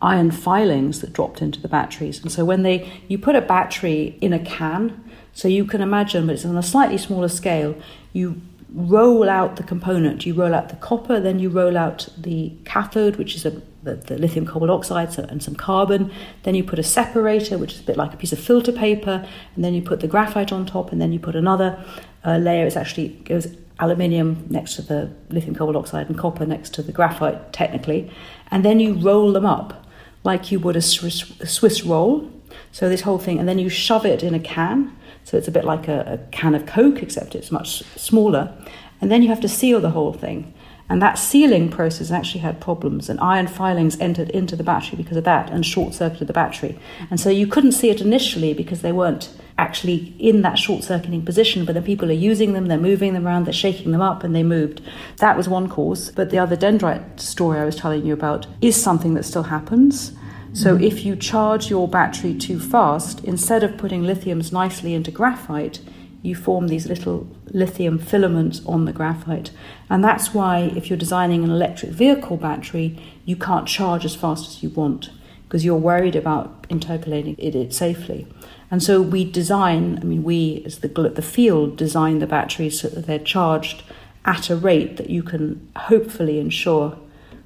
iron 0.00 0.30
filings 0.30 1.02
that 1.02 1.12
dropped 1.12 1.42
into 1.42 1.60
the 1.60 1.68
batteries. 1.68 2.22
And 2.22 2.32
so 2.32 2.42
when 2.46 2.62
they 2.62 2.90
you 3.06 3.18
put 3.18 3.36
a 3.36 3.42
battery 3.42 4.16
in 4.22 4.32
a 4.32 4.38
can, 4.38 5.04
so 5.32 5.48
you 5.48 5.64
can 5.64 5.80
imagine, 5.80 6.26
but 6.26 6.34
it's 6.34 6.44
on 6.44 6.56
a 6.56 6.62
slightly 6.62 6.98
smaller 6.98 7.28
scale, 7.28 7.74
you 8.12 8.40
roll 8.72 9.28
out 9.28 9.56
the 9.56 9.62
component. 9.62 10.26
You 10.26 10.34
roll 10.34 10.54
out 10.54 10.68
the 10.68 10.76
copper, 10.76 11.20
then 11.20 11.38
you 11.38 11.48
roll 11.48 11.76
out 11.76 12.08
the 12.16 12.52
cathode, 12.64 13.16
which 13.16 13.34
is 13.34 13.44
a, 13.44 13.50
the, 13.82 13.96
the, 13.96 14.18
lithium 14.18 14.46
cobalt 14.46 14.70
oxide 14.70 15.12
so, 15.12 15.24
and 15.24 15.42
some 15.42 15.54
carbon. 15.54 16.12
Then 16.42 16.54
you 16.54 16.64
put 16.64 16.78
a 16.78 16.82
separator, 16.82 17.58
which 17.58 17.74
is 17.74 17.80
a 17.80 17.84
bit 17.84 17.96
like 17.96 18.14
a 18.14 18.16
piece 18.16 18.32
of 18.32 18.38
filter 18.38 18.72
paper, 18.72 19.26
and 19.54 19.64
then 19.64 19.74
you 19.74 19.82
put 19.82 20.00
the 20.00 20.08
graphite 20.08 20.52
on 20.52 20.66
top, 20.66 20.92
and 20.92 21.00
then 21.00 21.12
you 21.12 21.18
put 21.18 21.36
another 21.36 21.82
uh, 22.24 22.36
layer. 22.36 22.66
It's 22.66 22.76
actually 22.76 23.08
goes 23.08 23.48
aluminium 23.78 24.46
next 24.50 24.76
to 24.76 24.82
the 24.82 25.10
lithium 25.30 25.54
cobalt 25.54 25.76
oxide 25.76 26.08
and 26.08 26.18
copper 26.18 26.44
next 26.44 26.74
to 26.74 26.82
the 26.82 26.92
graphite, 26.92 27.52
technically, 27.52 28.10
and 28.50 28.64
then 28.64 28.78
you 28.78 28.94
roll 28.94 29.32
them 29.32 29.46
up 29.46 29.86
like 30.22 30.52
you 30.52 30.60
would 30.60 30.76
a 30.76 30.82
Swiss, 30.82 31.40
a 31.40 31.46
Swiss 31.46 31.82
roll. 31.82 32.30
So 32.72 32.88
this 32.88 33.00
whole 33.02 33.18
thing, 33.18 33.38
and 33.38 33.48
then 33.48 33.58
you 33.58 33.68
shove 33.68 34.04
it 34.04 34.22
in 34.22 34.34
a 34.34 34.38
can 34.38 34.96
so 35.24 35.36
it's 35.36 35.48
a 35.48 35.52
bit 35.52 35.64
like 35.64 35.88
a, 35.88 36.14
a 36.14 36.30
can 36.30 36.54
of 36.54 36.66
Coke, 36.66 37.02
except 37.02 37.34
it's 37.34 37.52
much 37.52 37.82
smaller. 37.96 38.52
And 39.00 39.10
then 39.10 39.22
you 39.22 39.28
have 39.28 39.40
to 39.40 39.48
seal 39.48 39.80
the 39.80 39.90
whole 39.90 40.12
thing. 40.12 40.52
And 40.90 41.00
that 41.00 41.18
sealing 41.18 41.70
process 41.70 42.10
actually 42.10 42.40
had 42.40 42.60
problems, 42.60 43.08
and 43.08 43.20
iron 43.20 43.46
filings 43.46 43.98
entered 44.00 44.28
into 44.30 44.56
the 44.56 44.64
battery 44.64 44.96
because 44.96 45.16
of 45.16 45.22
that 45.22 45.48
and 45.48 45.64
short 45.64 45.94
circuited 45.94 46.26
the 46.26 46.32
battery. 46.32 46.76
And 47.10 47.20
so 47.20 47.30
you 47.30 47.46
couldn't 47.46 47.72
see 47.72 47.90
it 47.90 48.00
initially 48.00 48.54
because 48.54 48.82
they 48.82 48.90
weren't 48.90 49.32
actually 49.56 50.16
in 50.18 50.42
that 50.42 50.58
short 50.58 50.82
circuiting 50.82 51.24
position, 51.24 51.64
but 51.64 51.74
then 51.74 51.84
people 51.84 52.10
are 52.10 52.14
using 52.14 52.54
them, 52.54 52.66
they're 52.66 52.76
moving 52.76 53.14
them 53.14 53.24
around, 53.24 53.44
they're 53.44 53.52
shaking 53.52 53.92
them 53.92 54.00
up, 54.00 54.24
and 54.24 54.34
they 54.34 54.42
moved. 54.42 54.80
That 55.18 55.36
was 55.36 55.48
one 55.48 55.68
cause. 55.68 56.10
But 56.10 56.30
the 56.30 56.38
other 56.38 56.56
dendrite 56.56 57.20
story 57.20 57.60
I 57.60 57.64
was 57.64 57.76
telling 57.76 58.04
you 58.04 58.12
about 58.12 58.48
is 58.60 58.74
something 58.74 59.14
that 59.14 59.24
still 59.24 59.44
happens. 59.44 60.12
So 60.52 60.76
if 60.76 61.04
you 61.04 61.14
charge 61.14 61.70
your 61.70 61.86
battery 61.86 62.34
too 62.34 62.58
fast, 62.58 63.24
instead 63.24 63.62
of 63.62 63.78
putting 63.78 64.02
lithiums 64.02 64.52
nicely 64.52 64.94
into 64.94 65.10
graphite, 65.10 65.80
you 66.22 66.34
form 66.34 66.68
these 66.68 66.86
little 66.86 67.28
lithium 67.46 67.98
filaments 67.98 68.60
on 68.66 68.84
the 68.84 68.92
graphite. 68.92 69.52
And 69.88 70.04
that's 70.04 70.34
why 70.34 70.72
if 70.76 70.90
you're 70.90 70.98
designing 70.98 71.44
an 71.44 71.50
electric 71.50 71.92
vehicle 71.92 72.36
battery, 72.36 72.98
you 73.24 73.36
can't 73.36 73.66
charge 73.66 74.04
as 74.04 74.16
fast 74.16 74.48
as 74.48 74.62
you 74.62 74.70
want 74.70 75.10
because 75.44 75.64
you're 75.64 75.76
worried 75.76 76.14
about 76.14 76.62
intercalating 76.68 77.36
it, 77.38 77.72
safely. 77.72 78.26
And 78.70 78.82
so 78.82 79.02
we 79.02 79.24
design, 79.24 79.98
I 80.00 80.04
mean, 80.04 80.22
we 80.22 80.62
as 80.64 80.78
the, 80.78 80.88
the 80.88 81.22
field 81.22 81.76
design 81.76 82.18
the 82.18 82.26
batteries 82.26 82.80
so 82.80 82.88
that 82.88 83.06
they're 83.06 83.18
charged 83.18 83.82
at 84.24 84.50
a 84.50 84.56
rate 84.56 84.96
that 84.96 85.10
you 85.10 85.22
can 85.22 85.68
hopefully 85.76 86.38
ensure 86.38 86.96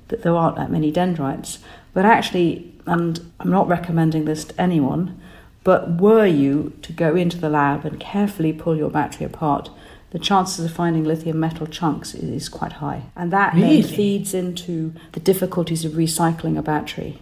that 0.09 0.23
there 0.23 0.37
aren't 0.37 0.57
that 0.57 0.71
many 0.71 0.91
dendrites. 0.91 1.61
But 1.95 2.05
actually, 2.05 2.74
and 2.87 3.33
I'm 3.41 3.51
not 3.51 3.69
recommending 3.69 4.25
this 4.25 4.45
to 4.45 4.61
anyone, 4.61 5.21
but 5.63 6.01
were 6.01 6.27
you 6.27 6.77
to 6.83 6.93
go 6.93 7.17
into 7.17 7.39
the 7.39 7.49
lab 7.49 7.85
and 7.85 7.99
carefully 7.99 8.53
pull 8.53 8.77
your 8.77 8.91
battery 8.91 9.27
apart, 9.27 9.71
the 10.11 10.19
chances 10.19 10.65
of 10.65 10.71
finding 10.71 11.05
lithium 11.05 11.41
metal 11.41 11.67
chunks 11.67 12.15
is 12.15 12.49
quite 12.49 12.75
high. 12.75 13.05
And 13.17 13.33
that 13.33 13.55
really? 13.55 13.83
then 13.83 13.91
feeds 13.91 14.35
into 14.35 14.93
the 15.13 15.21
difficulties 15.21 15.85
of 15.85 15.93
recycling 15.93 16.57
a 16.57 16.63
battery. 16.63 17.19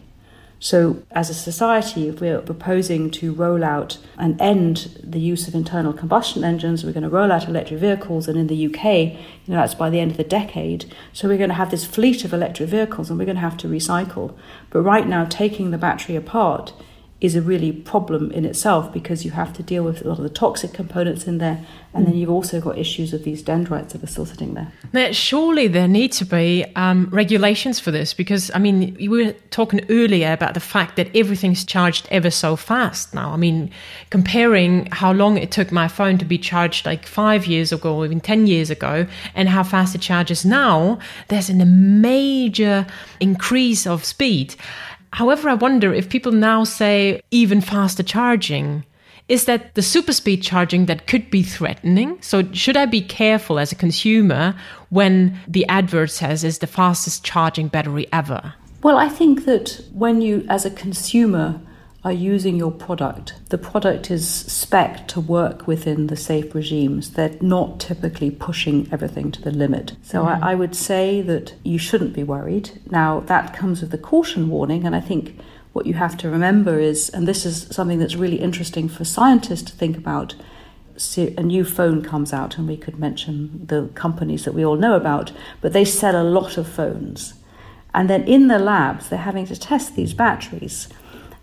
So, 0.63 1.03
as 1.11 1.29
a 1.29 1.35
society, 1.35 2.07
if 2.07 2.21
we're 2.21 2.41
proposing 2.41 3.11
to 3.19 3.33
roll 3.33 3.65
out 3.65 3.99
and 4.17 4.41
end 4.41 4.97
the 5.03 5.19
use 5.19 5.49
of 5.49 5.57
internal 5.57 5.93
combustion 5.93 6.45
engines, 6.45 6.85
we're 6.85 6.93
going 6.93 7.03
to 7.03 7.09
roll 7.09 7.33
out 7.33 7.49
electric 7.49 7.81
vehicles, 7.81 8.29
and 8.29 8.39
in 8.39 8.47
the 8.47 8.67
UK, 8.67 8.85
you 8.85 9.49
know, 9.49 9.57
that's 9.57 9.75
by 9.75 9.91
the 9.91 9.99
end 9.99 10.13
of 10.13 10.19
the 10.19 10.23
decade. 10.23 10.85
So, 11.13 11.27
we're 11.27 11.37
going 11.37 11.49
to 11.49 11.57
have 11.57 11.73
this 11.73 11.85
fleet 11.85 12.25
of 12.25 12.33
electric 12.33 12.69
vehicles 12.69 13.11
and 13.11 13.19
we're 13.19 13.25
going 13.25 13.35
to 13.35 13.41
have 13.41 13.57
to 13.57 13.67
recycle. 13.67 14.37
But 14.71 14.83
right 14.83 15.09
now, 15.09 15.25
taking 15.25 15.73
the 15.73 15.79
battery 15.79 16.15
apart 16.15 16.73
is 17.23 17.37
a 17.37 17.41
really 17.41 17.71
problem 17.71 18.33
in 18.33 18.45
itself 18.45 18.93
because 18.93 19.25
you 19.25 19.31
have 19.31 19.53
to 19.53 19.63
deal 19.63 19.85
with 19.85 20.05
a 20.05 20.09
lot 20.09 20.19
of 20.19 20.25
the 20.25 20.29
toxic 20.29 20.73
components 20.73 21.25
in 21.29 21.39
there, 21.39 21.65
and 21.95 22.05
then 22.05 22.15
you've 22.15 22.29
also 22.29 22.61
got 22.61 22.77
issues 22.77 23.15
of 23.15 23.23
these 23.23 23.43
dendrites 23.43 23.93
that 23.93 24.03
are 24.03 24.09
still 24.09 24.27
sitting 24.27 24.55
there. 24.55 24.73
Now, 24.93 25.13
surely 25.13 25.69
there 25.69 25.87
need 25.87 26.11
to 26.13 26.25
be 26.25 26.65
um, 26.75 27.09
regulations 27.13 27.79
for 27.79 27.93
this 27.93 28.13
because, 28.13 28.51
I 28.57 28.59
mean, 28.59 28.97
we 28.99 29.09
were 29.09 29.33
talking 29.51 29.87
earlier 29.89 30.33
about 30.33 30.55
the 30.55 30.61
fact 30.61 30.97
that 30.97 31.15
everything's 31.15 31.65
charged 31.65 32.09
ever 32.11 32.29
so 32.29 32.57
fast 32.57 33.15
now. 33.15 33.31
I 33.31 33.37
mean, 33.37 33.71
comparing 34.11 34.87
how 34.91 35.13
long 35.13 35.39
it 35.39 35.53
took 35.53 35.71
my 35.71 35.87
phone 35.87 36.19
to 36.19 36.25
be 36.25 36.39
charged 36.39 36.85
like 36.85 37.07
five 37.07 37.47
years 37.47 37.71
ago 37.71 37.99
or 37.99 38.05
even 38.05 38.21
10 38.21 38.49
years 38.49 38.69
ago 38.69 39.07
and 39.37 39.49
how 39.49 39.63
fast 39.63 39.95
it 39.95 40.01
charges 40.01 40.45
now, 40.45 40.99
there's 41.29 41.49
a 41.49 41.55
major 41.65 42.85
increase 43.21 43.87
of 43.87 44.05
speed. 44.05 44.57
However, 45.13 45.49
I 45.49 45.55
wonder 45.55 45.93
if 45.93 46.09
people 46.09 46.33
now 46.33 46.65
say 46.65 47.21
even 47.31 47.61
faster 47.61 48.03
charging, 48.03 48.85
is 49.29 49.45
that 49.45 49.75
the 49.75 49.83
super 49.83 50.13
speed 50.13 50.43
charging 50.43 50.87
that 50.87 51.07
could 51.07 51.31
be 51.31 51.43
threatening? 51.43 52.19
So, 52.21 52.51
should 52.53 52.77
I 52.77 52.87
be 52.87 53.03
careful 53.03 53.59
as 53.59 53.73
a 53.73 53.77
consumer 53.77 54.55
when 54.91 55.39
the 55.47 55.67
advert 55.69 56.11
says 56.11 56.45
is 56.45 56.59
the 56.59 56.67
fastest 56.67 57.25
charging 57.25 57.69
battery 57.69 58.07
ever? 58.13 58.55
Well, 58.83 58.99
I 58.99 59.09
think 59.09 59.45
that 59.45 59.81
when 59.93 60.23
you, 60.23 60.45
as 60.49 60.65
a 60.65 60.71
consumer, 60.71 61.61
are 62.05 62.13
using 62.13 62.57
your 62.57 62.73
product. 62.73 63.35
The 63.51 63.59
product 63.59 64.11
is 64.11 64.29
spec 64.29 65.07
to 65.09 65.21
work 65.21 65.69
within 65.69 66.09
the 66.09 66.17
safe 66.17 66.55
regimes. 66.55 67.13
They're 67.13 67.37
not 67.41 67.79
typically 67.79 68.31
pushing 68.31 68.89
everything 68.91 69.31
to 69.33 69.43
the 69.43 69.53
limit. 69.53 69.93
So 70.03 70.25
mm-hmm. 70.25 70.43
I, 70.43 70.53
I, 70.53 70.55
would 70.57 70.75
say 70.75 71.23
that 71.23 71.55
you 71.63 71.79
shouldn't 71.79 72.13
be 72.13 72.25
worried. 72.25 72.71
Now, 72.91 73.21
that 73.21 73.55
comes 73.55 73.81
with 73.81 73.93
the 73.93 73.99
caution 73.99 74.49
warning, 74.49 74.85
and 74.85 74.97
I 74.97 75.01
think 75.01 75.39
what 75.73 75.87
you 75.87 75.95
have 75.95 76.17
to 76.19 76.29
remember 76.29 76.81
is, 76.81 77.09
and 77.11 77.29
this 77.29 77.47
is 77.47 77.69
something 77.71 78.01
that's 78.01 78.17
really 78.17 78.41
interesting 78.41 78.89
for 78.89 79.05
scientists 79.05 79.71
to 79.71 79.73
think 79.73 79.97
about. 79.97 80.35
A 81.17 81.43
new 81.43 81.65
phone 81.65 82.03
comes 82.03 82.33
out, 82.33 82.59
and 82.59 82.67
we 82.67 82.77
could 82.77 82.99
mention 82.99 83.67
the 83.67 83.89
companies 83.95 84.45
that 84.45 84.55
we 84.55 84.65
all 84.65 84.77
know 84.77 84.95
about, 84.95 85.33
but 85.61 85.73
they 85.73 85.85
sell 85.85 86.21
a 86.21 86.25
lot 86.25 86.59
of 86.59 86.67
phones. 86.67 87.35
And 87.95 88.11
then 88.11 88.25
in 88.25 88.49
the 88.49 88.59
labs, 88.59 89.09
they're 89.09 89.19
having 89.19 89.47
to 89.47 89.57
test 89.57 89.95
these 89.95 90.15
batteries 90.15 90.89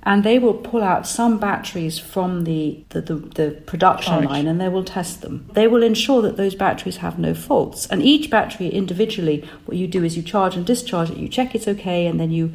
and 0.03 0.24
they 0.24 0.39
will 0.39 0.53
pull 0.53 0.82
out 0.82 1.06
some 1.06 1.38
batteries 1.38 2.00
from 2.00 2.46
the, 2.46 2.84
the, 2.89 3.01
the, 3.01 3.15
the 3.15 3.51
production 3.65 4.13
Charge. 4.13 4.25
line 4.25 4.48
and 4.48 4.60
they 4.60 4.70
will 4.70 4.84
test 4.84 5.22
them. 5.22 5.50
They 5.53 5.68
will 5.68 5.84
ensure 5.84 6.22
that 6.22 6.38
those 6.38 6.56
batteries 6.56 6.98
have 6.98 7.20
no 7.20 7.34
faults. 7.34 7.86
And 7.88 8.01
each 8.01 8.29
battery 8.29 8.70
individually, 8.70 9.48
what 9.65 9.77
you 9.77 9.88
do 9.88 10.03
is 10.03 10.15
you 10.15 10.24
charge 10.24 10.56
and 10.56 10.65
discharge 10.65 11.10
it, 11.10 11.18
you 11.18 11.27
check 11.27 11.53
it's 11.53 11.68
okay, 11.68 12.08
and 12.08 12.20
then 12.20 12.32
you 12.32 12.53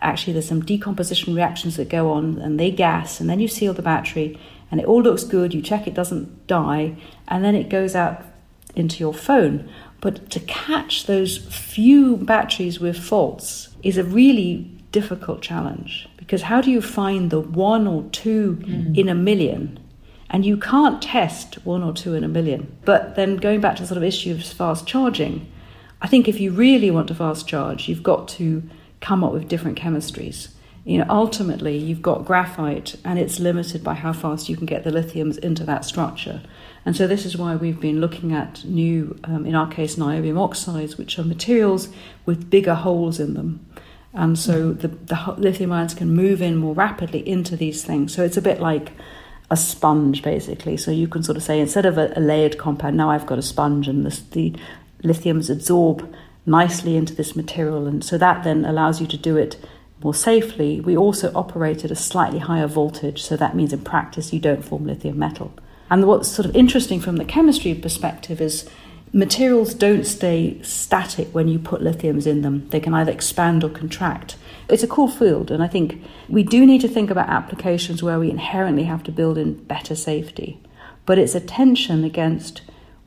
actually, 0.00 0.32
there's 0.32 0.48
some 0.48 0.64
decomposition 0.64 1.34
reactions 1.34 1.76
that 1.76 1.88
go 1.88 2.12
on 2.12 2.38
and 2.38 2.60
they 2.60 2.70
gas, 2.70 3.20
and 3.20 3.28
then 3.28 3.40
you 3.40 3.48
seal 3.48 3.74
the 3.74 3.82
battery 3.82 4.38
and 4.70 4.80
it 4.80 4.86
all 4.86 5.02
looks 5.02 5.24
good, 5.24 5.54
you 5.54 5.62
check 5.62 5.86
it 5.86 5.94
doesn't 5.94 6.46
die, 6.46 6.96
and 7.28 7.44
then 7.44 7.54
it 7.54 7.68
goes 7.68 7.94
out 7.94 8.24
into 8.74 8.98
your 8.98 9.14
phone. 9.14 9.68
But 10.00 10.30
to 10.30 10.40
catch 10.40 11.06
those 11.06 11.38
few 11.38 12.16
batteries 12.16 12.78
with 12.80 12.98
faults 12.98 13.70
is 13.82 13.96
a 13.96 14.04
really 14.04 14.75
difficult 14.92 15.42
challenge 15.42 16.08
because 16.16 16.42
how 16.42 16.60
do 16.60 16.70
you 16.70 16.82
find 16.82 17.30
the 17.30 17.40
one 17.40 17.86
or 17.86 18.04
2 18.10 18.56
mm. 18.56 18.98
in 18.98 19.08
a 19.08 19.14
million? 19.14 19.78
And 20.28 20.44
you 20.44 20.56
can't 20.56 21.00
test 21.00 21.64
one 21.64 21.84
or 21.84 21.92
two 21.92 22.14
in 22.14 22.24
a 22.24 22.28
million. 22.28 22.76
But 22.84 23.14
then 23.14 23.36
going 23.36 23.60
back 23.60 23.76
to 23.76 23.82
the 23.82 23.86
sort 23.86 23.98
of 23.98 24.02
issue 24.02 24.32
of 24.32 24.44
fast 24.44 24.86
charging, 24.86 25.50
I 26.02 26.08
think 26.08 26.26
if 26.28 26.40
you 26.40 26.50
really 26.50 26.90
want 26.90 27.08
to 27.08 27.14
fast 27.14 27.46
charge, 27.46 27.88
you've 27.88 28.02
got 28.02 28.28
to 28.28 28.62
come 29.00 29.22
up 29.22 29.32
with 29.32 29.48
different 29.48 29.78
chemistries. 29.78 30.48
You 30.84 30.98
know, 30.98 31.06
ultimately, 31.08 31.76
you've 31.76 32.02
got 32.02 32.24
graphite, 32.24 32.94
and 33.04 33.18
it's 33.18 33.40
limited 33.40 33.82
by 33.82 33.94
how 33.94 34.12
fast 34.12 34.48
you 34.48 34.56
can 34.56 34.66
get 34.66 34.84
the 34.84 34.90
lithiums 34.90 35.36
into 35.38 35.64
that 35.64 35.84
structure. 35.84 36.42
And 36.84 36.96
so, 36.96 37.08
this 37.08 37.26
is 37.26 37.36
why 37.36 37.56
we've 37.56 37.80
been 37.80 38.00
looking 38.00 38.32
at 38.32 38.64
new, 38.64 39.18
um, 39.24 39.46
in 39.46 39.56
our 39.56 39.66
case, 39.66 39.96
niobium 39.96 40.38
oxides, 40.38 40.96
which 40.96 41.18
are 41.18 41.24
materials 41.24 41.88
with 42.24 42.50
bigger 42.50 42.74
holes 42.74 43.18
in 43.18 43.34
them 43.34 43.66
and 44.16 44.38
so 44.38 44.72
the, 44.72 44.88
the 44.88 45.34
lithium 45.36 45.72
ions 45.72 45.94
can 45.94 46.14
move 46.14 46.42
in 46.42 46.56
more 46.56 46.74
rapidly 46.74 47.26
into 47.28 47.56
these 47.56 47.84
things. 47.84 48.14
So 48.14 48.24
it's 48.24 48.36
a 48.36 48.42
bit 48.42 48.60
like 48.60 48.92
a 49.50 49.56
sponge, 49.56 50.22
basically. 50.22 50.76
So 50.76 50.90
you 50.90 51.06
can 51.06 51.22
sort 51.22 51.36
of 51.36 51.42
say 51.42 51.60
instead 51.60 51.86
of 51.86 51.98
a, 51.98 52.12
a 52.16 52.20
layered 52.20 52.58
compound, 52.58 52.96
now 52.96 53.10
I've 53.10 53.26
got 53.26 53.38
a 53.38 53.42
sponge, 53.42 53.88
and 53.88 54.04
this, 54.04 54.20
the 54.20 54.54
lithiums 55.02 55.50
absorb 55.50 56.12
nicely 56.46 56.96
into 56.96 57.14
this 57.14 57.36
material, 57.36 57.86
and 57.86 58.04
so 58.04 58.18
that 58.18 58.44
then 58.44 58.64
allows 58.64 59.00
you 59.00 59.06
to 59.06 59.16
do 59.16 59.36
it 59.36 59.56
more 60.02 60.14
safely. 60.14 60.80
We 60.80 60.96
also 60.96 61.32
operate 61.34 61.84
at 61.84 61.90
a 61.90 61.96
slightly 61.96 62.38
higher 62.38 62.66
voltage, 62.66 63.22
so 63.22 63.36
that 63.36 63.54
means 63.54 63.72
in 63.72 63.80
practice 63.80 64.32
you 64.32 64.40
don't 64.40 64.64
form 64.64 64.86
lithium 64.86 65.18
metal. 65.18 65.52
And 65.90 66.06
what's 66.06 66.28
sort 66.28 66.46
of 66.46 66.56
interesting 66.56 67.00
from 67.00 67.16
the 67.16 67.24
chemistry 67.24 67.74
perspective 67.74 68.40
is 68.40 68.68
materials 69.16 69.72
don't 69.72 70.04
stay 70.04 70.60
static 70.62 71.26
when 71.32 71.48
you 71.48 71.58
put 71.58 71.80
lithiums 71.80 72.26
in 72.26 72.42
them. 72.42 72.68
They 72.68 72.80
can 72.80 72.92
either 72.92 73.10
expand 73.10 73.64
or 73.64 73.70
contract. 73.70 74.36
It's 74.68 74.82
a 74.82 74.88
cool 74.88 75.08
field, 75.08 75.50
and 75.50 75.62
I 75.62 75.68
think 75.68 76.02
we 76.28 76.42
do 76.42 76.66
need 76.66 76.82
to 76.82 76.88
think 76.88 77.10
about 77.10 77.30
applications 77.30 78.02
where 78.02 78.18
we 78.18 78.30
inherently 78.30 78.84
have 78.84 79.02
to 79.04 79.10
build 79.10 79.38
in 79.38 79.54
better 79.64 79.94
safety. 79.94 80.60
But 81.06 81.18
it's 81.18 81.34
a 81.34 81.40
tension 81.40 82.04
against 82.04 82.60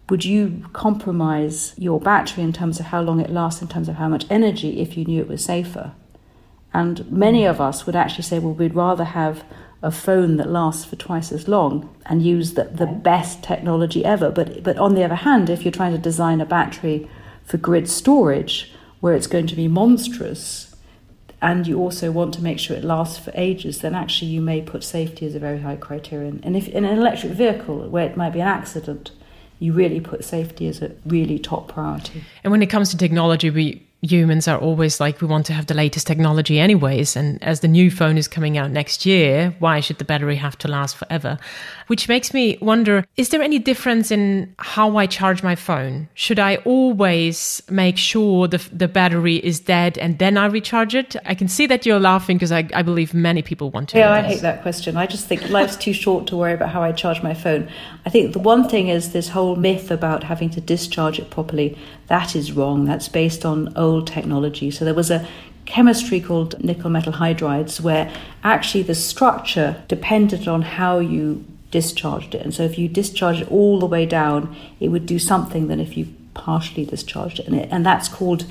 would 0.09 0.25
you 0.25 0.65
compromise 0.73 1.75
your 1.77 1.99
battery 1.99 2.43
in 2.43 2.53
terms 2.53 2.79
of 2.79 2.87
how 2.87 3.01
long 3.01 3.19
it 3.19 3.29
lasts, 3.29 3.61
in 3.61 3.67
terms 3.67 3.87
of 3.87 3.97
how 3.97 4.07
much 4.07 4.25
energy, 4.31 4.81
if 4.81 4.97
you 4.97 5.05
knew 5.05 5.21
it 5.21 5.27
was 5.27 5.45
safer? 5.45 5.91
And 6.73 7.11
many 7.11 7.45
of 7.45 7.61
us 7.61 7.85
would 7.85 7.95
actually 7.95 8.23
say, 8.23 8.39
well, 8.39 8.53
we'd 8.53 8.73
rather 8.73 9.03
have 9.03 9.43
a 9.81 9.91
phone 9.91 10.37
that 10.37 10.49
lasts 10.49 10.85
for 10.85 10.95
twice 10.97 11.31
as 11.31 11.47
long 11.47 11.95
and 12.05 12.21
use 12.21 12.53
the, 12.53 12.65
the 12.65 12.85
best 12.85 13.41
technology 13.43 14.03
ever. 14.03 14.29
But, 14.29 14.63
but 14.63 14.77
on 14.77 14.95
the 14.95 15.03
other 15.03 15.15
hand, 15.15 15.49
if 15.49 15.63
you're 15.63 15.71
trying 15.71 15.93
to 15.93 15.97
design 15.97 16.41
a 16.41 16.45
battery 16.45 17.09
for 17.45 17.57
grid 17.57 17.89
storage 17.89 18.71
where 18.99 19.13
it's 19.13 19.27
going 19.27 19.47
to 19.47 19.55
be 19.55 19.67
monstrous 19.67 20.75
and 21.41 21.65
you 21.65 21.79
also 21.79 22.11
want 22.11 22.33
to 22.33 22.43
make 22.43 22.59
sure 22.59 22.75
it 22.75 22.83
lasts 22.83 23.17
for 23.17 23.31
ages, 23.33 23.79
then 23.79 23.95
actually 23.95 24.29
you 24.29 24.41
may 24.41 24.61
put 24.61 24.83
safety 24.83 25.25
as 25.25 25.35
a 25.35 25.39
very 25.39 25.61
high 25.61 25.77
criterion. 25.77 26.41
And 26.43 26.57
if 26.57 26.67
in 26.67 26.83
an 26.83 26.97
electric 26.97 27.31
vehicle 27.31 27.87
where 27.89 28.05
it 28.05 28.17
might 28.17 28.33
be 28.33 28.41
an 28.41 28.47
accident, 28.47 29.11
you 29.59 29.71
really 29.71 30.01
put 30.01 30.25
safety 30.25 30.67
as 30.67 30.81
a 30.81 30.91
really 31.05 31.39
top 31.39 31.69
priority. 31.69 32.23
And 32.43 32.51
when 32.51 32.61
it 32.61 32.67
comes 32.67 32.89
to 32.91 32.97
technology, 32.97 33.49
we 33.49 33.88
humans 34.01 34.47
are 34.47 34.57
always 34.57 34.99
like 34.99 35.19
we 35.19 35.27
want 35.27 35.45
to 35.45 35.53
have 35.53 35.65
the 35.65 35.73
latest 35.73 36.07
technology 36.07 36.57
anyways 36.59 37.17
and 37.17 37.41
as 37.43 37.59
the 37.59 37.67
new 37.67 37.91
phone 37.91 38.17
is 38.17 38.29
coming 38.29 38.57
out 38.57 38.71
next 38.71 39.05
year 39.05 39.53
why 39.59 39.81
should 39.81 39.97
the 39.97 40.05
battery 40.05 40.37
have 40.37 40.57
to 40.57 40.67
last 40.69 40.95
forever? 40.95 41.37
Which 41.87 42.07
makes 42.07 42.33
me 42.33 42.57
wonder 42.61 43.05
is 43.17 43.29
there 43.29 43.41
any 43.41 43.59
difference 43.59 44.09
in 44.09 44.55
how 44.57 44.95
i 44.95 45.05
charge 45.05 45.43
my 45.43 45.55
phone? 45.55 46.07
Should 46.13 46.39
i 46.39 46.55
always 46.57 47.61
make 47.69 47.97
sure 47.97 48.47
the, 48.47 48.65
the 48.71 48.87
battery 48.87 49.35
is 49.35 49.59
dead 49.59 49.97
and 49.97 50.17
then 50.17 50.37
i 50.37 50.45
recharge 50.45 50.95
it? 50.95 51.17
I 51.25 51.35
can 51.35 51.49
see 51.49 51.67
that 51.67 51.85
you're 51.85 51.99
laughing 51.99 52.37
because 52.37 52.53
I, 52.53 52.69
I 52.73 52.83
believe 52.83 53.13
many 53.13 53.41
people 53.41 53.69
want 53.69 53.89
to. 53.89 53.97
Yeah 53.97 54.11
i 54.11 54.21
hate 54.21 54.41
that 54.41 54.61
question. 54.61 54.95
I 54.95 55.07
just 55.07 55.27
think 55.27 55.49
life's 55.49 55.75
too 55.75 55.93
short 55.93 56.25
to 56.27 56.37
worry 56.37 56.53
about 56.53 56.69
how 56.69 56.81
i 56.81 56.93
charge 56.93 57.21
my 57.21 57.33
phone. 57.33 57.69
I 58.05 58.09
think 58.09 58.31
the 58.31 58.39
one 58.39 58.69
thing 58.69 58.87
is 58.87 59.11
this 59.11 59.29
whole 59.29 59.57
myth 59.57 59.91
about 59.91 60.23
having 60.23 60.49
to 60.51 60.61
discharge 60.61 61.19
it 61.19 61.29
properly 61.29 61.77
that 62.09 62.35
is 62.35 62.51
wrong 62.51 62.85
that's 62.85 63.07
based 63.07 63.45
on 63.45 63.71
old 63.75 64.07
technology. 64.07 64.69
So 64.71 64.83
there 64.83 64.93
was 64.93 65.11
a 65.11 65.27
chemistry 65.65 66.19
called 66.19 66.61
nickel 66.63 66.89
metal 66.89 67.13
hydrides 67.13 67.79
where 67.79 68.11
actually 68.43 68.83
the 68.83 68.95
structure 68.95 69.83
depended 69.87 70.47
on 70.47 70.63
how 70.63 70.99
you 70.99 71.45
discharged 71.71 72.33
it. 72.33 72.41
And 72.41 72.53
so 72.53 72.63
if 72.63 72.79
you 72.79 72.87
discharged 72.87 73.41
it 73.41 73.51
all 73.51 73.79
the 73.79 73.85
way 73.85 74.05
down, 74.05 74.55
it 74.79 74.89
would 74.89 75.05
do 75.05 75.19
something 75.19 75.67
than 75.67 75.79
if 75.79 75.95
you 75.95 76.07
partially 76.33 76.85
discharged 76.85 77.39
it. 77.39 77.47
And, 77.47 77.55
it, 77.55 77.69
and 77.71 77.85
that's 77.85 78.07
called 78.07 78.45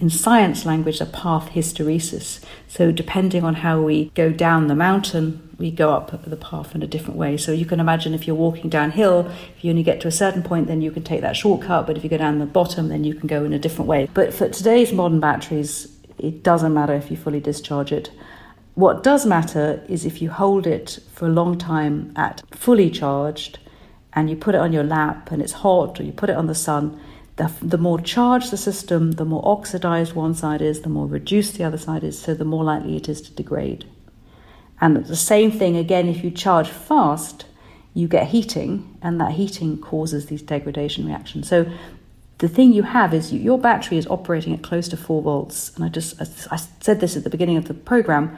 in 0.00 0.10
science 0.10 0.66
language 0.66 1.00
a 1.00 1.06
path 1.06 1.50
hysteresis. 1.50 2.42
So 2.66 2.90
depending 2.90 3.44
on 3.44 3.56
how 3.56 3.80
we 3.80 4.10
go 4.14 4.32
down 4.32 4.66
the 4.66 4.74
mountain, 4.74 5.43
we 5.58 5.70
go 5.70 5.90
up 5.90 6.10
the 6.24 6.36
path 6.36 6.74
in 6.74 6.82
a 6.82 6.86
different 6.86 7.16
way. 7.16 7.36
So 7.36 7.52
you 7.52 7.66
can 7.66 7.80
imagine 7.80 8.14
if 8.14 8.26
you're 8.26 8.36
walking 8.36 8.70
downhill, 8.70 9.30
if 9.56 9.64
you 9.64 9.70
only 9.70 9.82
get 9.82 10.00
to 10.02 10.08
a 10.08 10.12
certain 10.12 10.42
point, 10.42 10.66
then 10.66 10.80
you 10.80 10.90
can 10.90 11.02
take 11.02 11.20
that 11.20 11.36
shortcut. 11.36 11.86
But 11.86 11.96
if 11.96 12.04
you 12.04 12.10
go 12.10 12.18
down 12.18 12.38
the 12.38 12.46
bottom, 12.46 12.88
then 12.88 13.04
you 13.04 13.14
can 13.14 13.26
go 13.26 13.44
in 13.44 13.52
a 13.52 13.58
different 13.58 13.88
way. 13.88 14.08
But 14.14 14.34
for 14.34 14.48
today's 14.48 14.92
modern 14.92 15.20
batteries, 15.20 15.96
it 16.18 16.42
doesn't 16.42 16.74
matter 16.74 16.94
if 16.94 17.10
you 17.10 17.16
fully 17.16 17.40
discharge 17.40 17.92
it. 17.92 18.10
What 18.74 19.02
does 19.02 19.24
matter 19.24 19.84
is 19.88 20.04
if 20.04 20.20
you 20.20 20.30
hold 20.30 20.66
it 20.66 20.98
for 21.12 21.26
a 21.26 21.32
long 21.32 21.58
time 21.58 22.12
at 22.16 22.42
fully 22.50 22.90
charged 22.90 23.58
and 24.12 24.28
you 24.28 24.36
put 24.36 24.54
it 24.54 24.60
on 24.60 24.72
your 24.72 24.82
lap 24.82 25.30
and 25.30 25.40
it's 25.40 25.52
hot 25.52 26.00
or 26.00 26.02
you 26.02 26.12
put 26.12 26.30
it 26.30 26.36
on 26.36 26.46
the 26.46 26.54
sun 26.54 27.00
the, 27.36 27.52
the 27.60 27.78
more 27.78 28.00
charged 28.00 28.50
the 28.50 28.56
system, 28.56 29.12
the 29.12 29.24
more 29.24 29.42
oxidized 29.44 30.12
one 30.12 30.34
side 30.34 30.62
is, 30.62 30.82
the 30.82 30.88
more 30.88 31.06
reduced 31.06 31.56
the 31.56 31.64
other 31.64 31.78
side 31.78 32.04
is, 32.04 32.18
so 32.18 32.34
the 32.34 32.44
more 32.44 32.62
likely 32.62 32.96
it 32.96 33.08
is 33.08 33.20
to 33.22 33.32
degrade. 33.32 33.84
And 34.84 35.06
the 35.06 35.16
same 35.16 35.50
thing 35.50 35.78
again, 35.78 36.08
if 36.10 36.22
you 36.22 36.30
charge 36.30 36.68
fast, 36.68 37.46
you 37.94 38.06
get 38.06 38.26
heating, 38.26 38.98
and 39.00 39.18
that 39.18 39.32
heating 39.32 39.78
causes 39.78 40.26
these 40.26 40.42
degradation 40.42 41.06
reactions. 41.06 41.48
So 41.48 41.64
the 42.36 42.48
thing 42.48 42.74
you 42.74 42.82
have 42.82 43.14
is 43.14 43.32
you, 43.32 43.40
your 43.40 43.58
battery 43.58 43.96
is 43.96 44.06
operating 44.08 44.52
at 44.52 44.62
close 44.62 44.86
to 44.88 44.98
4 44.98 45.22
volts. 45.22 45.74
And 45.74 45.86
I 45.86 45.88
just 45.88 46.20
I 46.20 46.56
said 46.80 47.00
this 47.00 47.16
at 47.16 47.24
the 47.24 47.30
beginning 47.30 47.56
of 47.56 47.64
the 47.66 47.72
program 47.72 48.36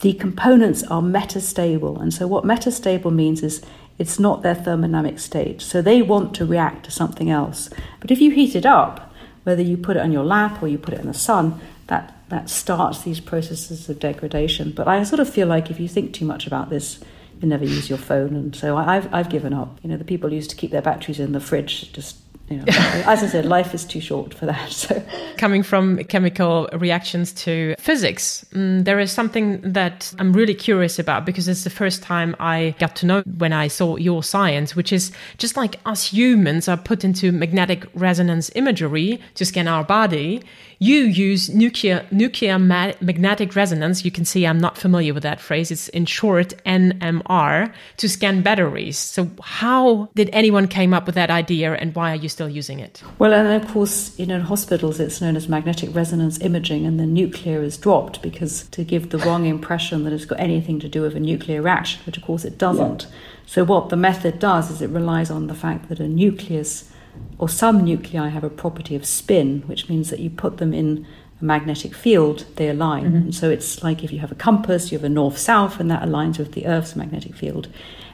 the 0.00 0.12
components 0.12 0.84
are 0.84 1.02
metastable. 1.02 2.00
And 2.00 2.14
so, 2.14 2.28
what 2.28 2.44
metastable 2.44 3.12
means 3.12 3.42
is 3.42 3.60
it's 3.98 4.20
not 4.20 4.42
their 4.42 4.54
thermodynamic 4.54 5.18
state. 5.18 5.60
So, 5.60 5.82
they 5.82 6.02
want 6.02 6.36
to 6.36 6.46
react 6.46 6.84
to 6.84 6.92
something 6.92 7.30
else. 7.30 7.68
But 7.98 8.12
if 8.12 8.20
you 8.20 8.30
heat 8.30 8.54
it 8.54 8.64
up, 8.64 9.12
whether 9.42 9.60
you 9.60 9.76
put 9.76 9.96
it 9.96 10.02
on 10.04 10.12
your 10.12 10.24
lap 10.24 10.62
or 10.62 10.68
you 10.68 10.78
put 10.78 10.94
it 10.94 11.00
in 11.00 11.08
the 11.08 11.14
sun, 11.14 11.60
that, 11.88 12.14
that 12.30 12.48
starts 12.48 13.02
these 13.02 13.20
processes 13.20 13.88
of 13.88 13.98
degradation. 13.98 14.72
But 14.72 14.88
I 14.88 15.02
sort 15.04 15.20
of 15.20 15.28
feel 15.28 15.46
like 15.46 15.70
if 15.70 15.78
you 15.78 15.88
think 15.88 16.14
too 16.14 16.24
much 16.24 16.46
about 16.46 16.70
this, 16.70 17.00
you 17.40 17.48
never 17.48 17.64
use 17.64 17.88
your 17.88 17.98
phone. 17.98 18.34
And 18.34 18.54
so 18.56 18.76
I've, 18.76 19.12
I've 19.12 19.28
given 19.28 19.52
up. 19.52 19.78
You 19.82 19.90
know, 19.90 19.96
the 19.96 20.04
people 20.04 20.32
used 20.32 20.50
to 20.50 20.56
keep 20.56 20.70
their 20.70 20.82
batteries 20.82 21.20
in 21.20 21.32
the 21.32 21.40
fridge, 21.40 21.92
just 21.92 22.16
you 22.50 22.56
know, 22.56 22.64
as 22.68 23.22
I 23.22 23.28
said, 23.28 23.46
life 23.46 23.74
is 23.74 23.84
too 23.84 24.00
short 24.00 24.34
for 24.34 24.46
that. 24.46 24.70
So, 24.80 25.02
coming 25.36 25.62
from 25.62 26.02
chemical 26.04 26.68
reactions 26.72 27.32
to 27.44 27.74
physics, 27.78 28.44
um, 28.54 28.84
there 28.84 28.98
is 28.98 29.12
something 29.12 29.60
that 29.60 30.12
I'm 30.18 30.32
really 30.32 30.54
curious 30.54 30.98
about 30.98 31.24
because 31.24 31.48
it's 31.48 31.64
the 31.64 31.70
first 31.70 32.02
time 32.02 32.34
I 32.40 32.74
got 32.78 32.96
to 32.96 33.06
know 33.06 33.22
when 33.38 33.52
I 33.52 33.68
saw 33.68 33.96
your 33.96 34.22
science, 34.22 34.74
which 34.74 34.92
is 34.92 35.12
just 35.38 35.56
like 35.56 35.78
us 35.86 36.12
humans 36.12 36.66
are 36.66 36.76
put 36.76 37.04
into 37.04 37.30
magnetic 37.30 37.86
resonance 37.94 38.50
imagery 38.54 39.20
to 39.34 39.44
scan 39.44 39.68
our 39.68 39.84
body. 39.84 40.42
You 40.82 41.00
use 41.02 41.50
nuclear 41.50 42.06
nuclear 42.10 42.58
ma- 42.58 42.94
magnetic 43.02 43.54
resonance. 43.54 44.02
You 44.02 44.10
can 44.10 44.24
see 44.24 44.46
I'm 44.46 44.58
not 44.58 44.78
familiar 44.78 45.12
with 45.12 45.24
that 45.24 45.38
phrase. 45.38 45.70
It's 45.70 45.88
in 45.88 46.06
short 46.06 46.54
NMR 46.64 47.70
to 47.98 48.08
scan 48.08 48.40
batteries. 48.40 48.96
So 48.96 49.30
how 49.42 50.08
did 50.14 50.30
anyone 50.32 50.68
came 50.68 50.94
up 50.94 51.04
with 51.04 51.16
that 51.16 51.30
idea, 51.30 51.74
and 51.74 51.94
why 51.94 52.12
are 52.12 52.16
you 52.16 52.30
still 52.30 52.48
using 52.48 52.80
it? 52.80 53.02
Well, 53.18 53.34
and 53.34 53.62
of 53.62 53.70
course, 53.70 54.18
you 54.18 54.24
know, 54.24 54.36
in 54.36 54.40
hospitals 54.40 54.98
it's 55.00 55.20
known 55.20 55.36
as 55.36 55.50
magnetic 55.50 55.94
resonance 55.94 56.40
imaging, 56.40 56.86
and 56.86 56.98
the 56.98 57.04
nuclear 57.04 57.62
is 57.62 57.76
dropped 57.76 58.22
because 58.22 58.66
to 58.68 58.82
give 58.82 59.10
the 59.10 59.18
wrong 59.18 59.44
impression 59.44 60.04
that 60.04 60.14
it's 60.14 60.24
got 60.24 60.40
anything 60.40 60.80
to 60.80 60.88
do 60.88 61.02
with 61.02 61.14
a 61.14 61.20
nuclear 61.20 61.60
reaction, 61.60 62.00
which 62.06 62.16
of 62.16 62.22
course 62.22 62.46
it 62.46 62.56
doesn't. 62.56 63.06
So 63.44 63.64
what 63.64 63.90
the 63.90 63.96
method 63.96 64.38
does 64.38 64.70
is 64.70 64.80
it 64.80 64.88
relies 64.88 65.30
on 65.30 65.46
the 65.46 65.54
fact 65.54 65.90
that 65.90 66.00
a 66.00 66.08
nucleus 66.08 66.90
or 67.38 67.48
some 67.48 67.84
nuclei 67.84 68.28
have 68.28 68.44
a 68.44 68.50
property 68.50 68.94
of 68.94 69.06
spin, 69.06 69.62
which 69.62 69.88
means 69.88 70.10
that 70.10 70.20
you 70.20 70.30
put 70.30 70.58
them 70.58 70.74
in 70.74 71.06
a 71.40 71.44
magnetic 71.44 71.94
field, 71.94 72.44
they 72.56 72.68
align. 72.68 73.04
Mm-hmm. 73.04 73.16
And 73.16 73.34
so 73.34 73.50
it's 73.50 73.82
like 73.82 74.04
if 74.04 74.12
you 74.12 74.18
have 74.18 74.32
a 74.32 74.36
compass, 74.36 74.92
you 74.92 74.98
have 74.98 75.04
a 75.04 75.08
north 75.08 75.38
south, 75.38 75.80
and 75.80 75.90
that 75.90 76.02
aligns 76.02 76.38
with 76.38 76.52
the 76.52 76.66
Earth's 76.66 76.94
magnetic 76.94 77.34
field. 77.34 77.68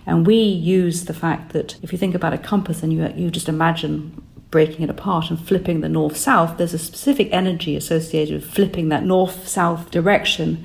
And 0.06 0.26
we 0.26 0.36
use 0.36 1.06
the 1.06 1.14
fact 1.14 1.52
that 1.52 1.76
if 1.82 1.90
you 1.90 1.98
think 1.98 2.14
about 2.14 2.32
a 2.32 2.38
compass 2.38 2.82
and 2.82 2.92
you, 2.92 3.12
you 3.16 3.30
just 3.30 3.48
imagine 3.48 4.22
breaking 4.50 4.82
it 4.82 4.90
apart 4.90 5.28
and 5.28 5.38
flipping 5.38 5.80
the 5.80 5.88
north 5.88 6.16
south, 6.16 6.56
there's 6.56 6.72
a 6.72 6.78
specific 6.78 7.28
energy 7.32 7.74
associated 7.76 8.34
with 8.36 8.48
flipping 8.48 8.88
that 8.90 9.04
north 9.04 9.48
south 9.48 9.90
direction. 9.90 10.64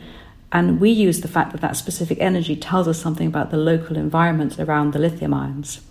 And 0.52 0.80
we 0.80 0.92
use 0.92 1.22
the 1.22 1.28
fact 1.28 1.54
that 1.54 1.62
that 1.62 1.78
specific 1.78 2.20
energy 2.22 2.56
tells 2.56 2.88
us 2.88 3.02
something 3.02 3.26
about 3.26 3.50
the 3.50 3.58
local 3.58 3.98
environment 3.98 4.60
around 4.60 4.94
the 4.94 5.00
lithium 5.00 5.34
ions. 5.34 5.82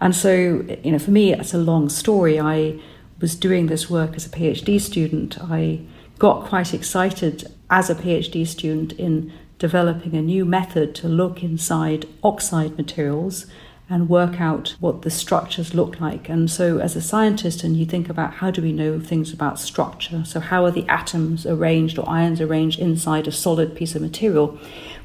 And 0.00 0.14
so, 0.14 0.64
you 0.84 0.92
know, 0.92 0.98
for 0.98 1.10
me, 1.10 1.32
it's 1.32 1.54
a 1.54 1.58
long 1.58 1.88
story. 1.88 2.38
I 2.38 2.78
was 3.20 3.34
doing 3.34 3.66
this 3.66 3.90
work 3.90 4.14
as 4.14 4.26
a 4.26 4.30
PhD 4.30 4.80
student. 4.80 5.38
I 5.40 5.80
got 6.18 6.44
quite 6.44 6.72
excited 6.72 7.52
as 7.70 7.90
a 7.90 7.94
PhD 7.94 8.46
student 8.46 8.92
in 8.92 9.32
developing 9.58 10.14
a 10.14 10.22
new 10.22 10.44
method 10.44 10.94
to 10.94 11.08
look 11.08 11.42
inside 11.42 12.06
oxide 12.22 12.76
materials 12.76 13.46
and 13.90 14.08
work 14.08 14.38
out 14.40 14.76
what 14.80 15.02
the 15.02 15.10
structures 15.10 15.74
look 15.74 15.98
like. 15.98 16.28
And 16.28 16.50
so, 16.50 16.78
as 16.78 16.94
a 16.94 17.00
scientist, 17.00 17.64
and 17.64 17.76
you 17.76 17.86
think 17.86 18.10
about 18.10 18.34
how 18.34 18.50
do 18.50 18.60
we 18.60 18.72
know 18.72 19.00
things 19.00 19.32
about 19.32 19.58
structure? 19.58 20.24
So, 20.26 20.40
how 20.40 20.64
are 20.64 20.70
the 20.70 20.86
atoms 20.88 21.46
arranged 21.46 21.98
or 21.98 22.08
ions 22.08 22.40
arranged 22.40 22.78
inside 22.78 23.26
a 23.26 23.32
solid 23.32 23.74
piece 23.74 23.94
of 23.94 24.02
material? 24.02 24.58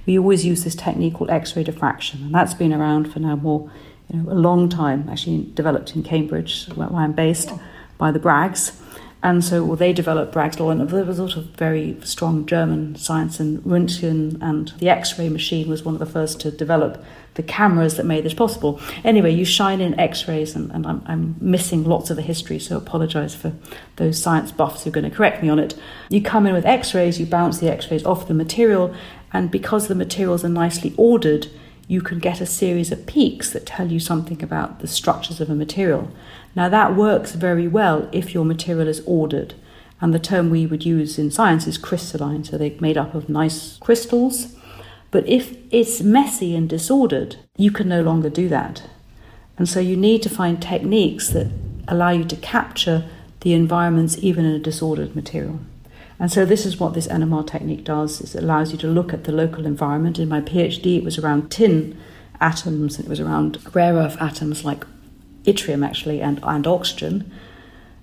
We 0.06 0.20
always 0.20 0.46
use 0.46 0.66
this 0.66 0.76
technique 0.76 1.14
called 1.14 1.30
X 1.30 1.56
ray 1.56 1.64
diffraction, 1.64 2.24
and 2.24 2.34
that's 2.34 2.54
been 2.54 2.74
around 2.74 3.12
for 3.12 3.20
now 3.20 3.38
more 3.38 3.72
you 4.14 4.22
know, 4.22 4.32
a 4.32 4.36
long 4.36 4.70
time, 4.70 5.10
actually 5.10 5.50
developed 5.54 5.96
in 5.96 6.04
Cambridge, 6.04 6.68
where 6.76 6.88
I'm 6.94 7.14
based, 7.14 7.52
by 7.98 8.12
the 8.12 8.20
Braggs. 8.20 8.80
And 9.24 9.42
so 9.42 9.64
well, 9.64 9.78
they 9.78 9.94
developed 9.94 10.34
Bragg's 10.34 10.60
law, 10.60 10.70
and 10.70 10.88
there 10.90 11.06
was 11.06 11.16
sort 11.16 11.38
of 11.38 11.46
very 11.56 11.98
strong 12.04 12.46
German 12.46 12.96
science 12.98 13.40
in 13.40 13.62
Röntgen, 13.62 14.38
and 14.42 14.74
the 14.80 14.90
X-ray 14.90 15.30
machine 15.30 15.70
was 15.70 15.84
one 15.84 15.96
of 15.96 16.00
the 16.00 16.06
first 16.06 16.42
to 16.42 16.52
develop 16.52 17.04
the 17.36 17.44
cameras 17.44 17.96
that 17.96 18.06
made 18.06 18.26
this 18.26 18.34
possible. 18.34 18.82
Anyway, 19.06 19.34
you 19.34 19.46
shine 19.46 19.80
in 19.80 19.98
X-rays, 19.98 20.58
and, 20.58 20.70
and 20.72 20.86
I'm, 20.86 21.02
I'm 21.06 21.36
missing 21.40 21.86
lots 21.86 22.10
of 22.10 22.18
the 22.18 22.22
history, 22.22 22.60
so 22.60 22.76
apologise 22.76 23.34
for 23.34 23.54
those 23.96 24.22
science 24.22 24.52
buffs 24.52 24.84
who 24.84 24.90
are 24.90 24.94
going 24.94 25.10
to 25.10 25.16
correct 25.16 25.42
me 25.42 25.48
on 25.48 25.58
it. 25.58 25.74
You 26.10 26.22
come 26.22 26.46
in 26.46 26.54
with 26.54 26.66
X-rays, 26.66 27.18
you 27.18 27.26
bounce 27.26 27.60
the 27.60 27.72
X-rays 27.72 28.06
off 28.06 28.28
the 28.28 28.34
material, 28.34 28.94
and 29.32 29.50
because 29.50 29.88
the 29.88 29.96
materials 29.96 30.44
are 30.44 30.50
nicely 30.50 30.94
ordered, 30.98 31.48
you 31.88 32.02
can 32.02 32.20
get 32.20 32.42
a 32.42 32.46
series 32.46 32.92
of 32.92 33.06
peaks 33.06 33.52
that 33.52 33.66
tell 33.66 33.92
you 33.92 34.00
something 34.00 34.42
about 34.42 34.80
the 34.80 34.88
structures 34.88 35.42
of 35.42 35.50
a 35.50 35.56
material. 35.56 36.10
Now, 36.56 36.70
that 36.70 36.96
works 36.96 37.34
very 37.34 37.68
well 37.68 38.10
if 38.12 38.34
your 38.34 38.46
material 38.46 38.88
is 38.88 39.04
ordered. 39.06 39.54
And 40.00 40.14
the 40.14 40.20
term 40.20 40.50
we 40.50 40.66
would 40.66 40.86
use 40.86 41.18
in 41.18 41.32
science 41.32 41.68
is 41.68 41.78
crystalline, 41.78 42.44
so 42.44 42.58
they're 42.58 42.72
made 42.80 42.98
up 42.98 43.16
of 43.16 43.30
nice 43.30 43.78
crystals. 43.78 44.56
But 45.12 45.28
if 45.28 45.58
it's 45.72 46.02
messy 46.02 46.56
and 46.56 46.68
disordered, 46.68 47.38
you 47.58 47.72
can 47.72 47.88
no 47.88 48.02
longer 48.02 48.30
do 48.30 48.50
that. 48.50 48.84
And 49.58 49.70
so 49.70 49.80
you 49.80 49.96
need 49.96 50.24
to 50.24 50.30
find 50.30 50.62
techniques 50.62 51.30
that 51.30 51.52
allow 51.88 52.10
you 52.10 52.26
to 52.26 52.36
capture 52.38 53.06
the 53.42 53.54
environments 53.54 54.18
even 54.20 54.46
in 54.46 54.56
a 54.56 54.60
disordered 54.60 55.16
material. 55.16 55.60
And 56.24 56.32
so 56.32 56.46
this 56.46 56.66
is 56.66 56.80
what 56.80 56.94
this 56.94 57.10
NMR 57.10 57.46
technique 57.46 57.84
does, 57.84 58.22
is 58.22 58.34
it 58.34 58.44
allows 58.44 58.72
you 58.72 58.78
to 58.78 58.88
look 58.88 59.12
at 59.12 59.26
the 59.26 59.34
local 59.34 59.66
environment. 59.66 60.20
In 60.20 60.30
my 60.30 60.40
PhD, 60.40 61.00
it 61.00 61.04
was 61.04 61.18
around 61.18 61.52
tin 61.52 62.00
atoms, 62.40 62.96
and 62.96 63.06
it 63.06 63.10
was 63.10 63.20
around 63.20 63.58
rare 63.76 63.96
earth 63.96 64.16
atoms 64.22 64.64
like 64.64 64.86
yttrium 65.44 65.86
actually 65.86 66.22
and, 66.22 66.40
and 66.44 66.66
oxygen. 66.66 67.30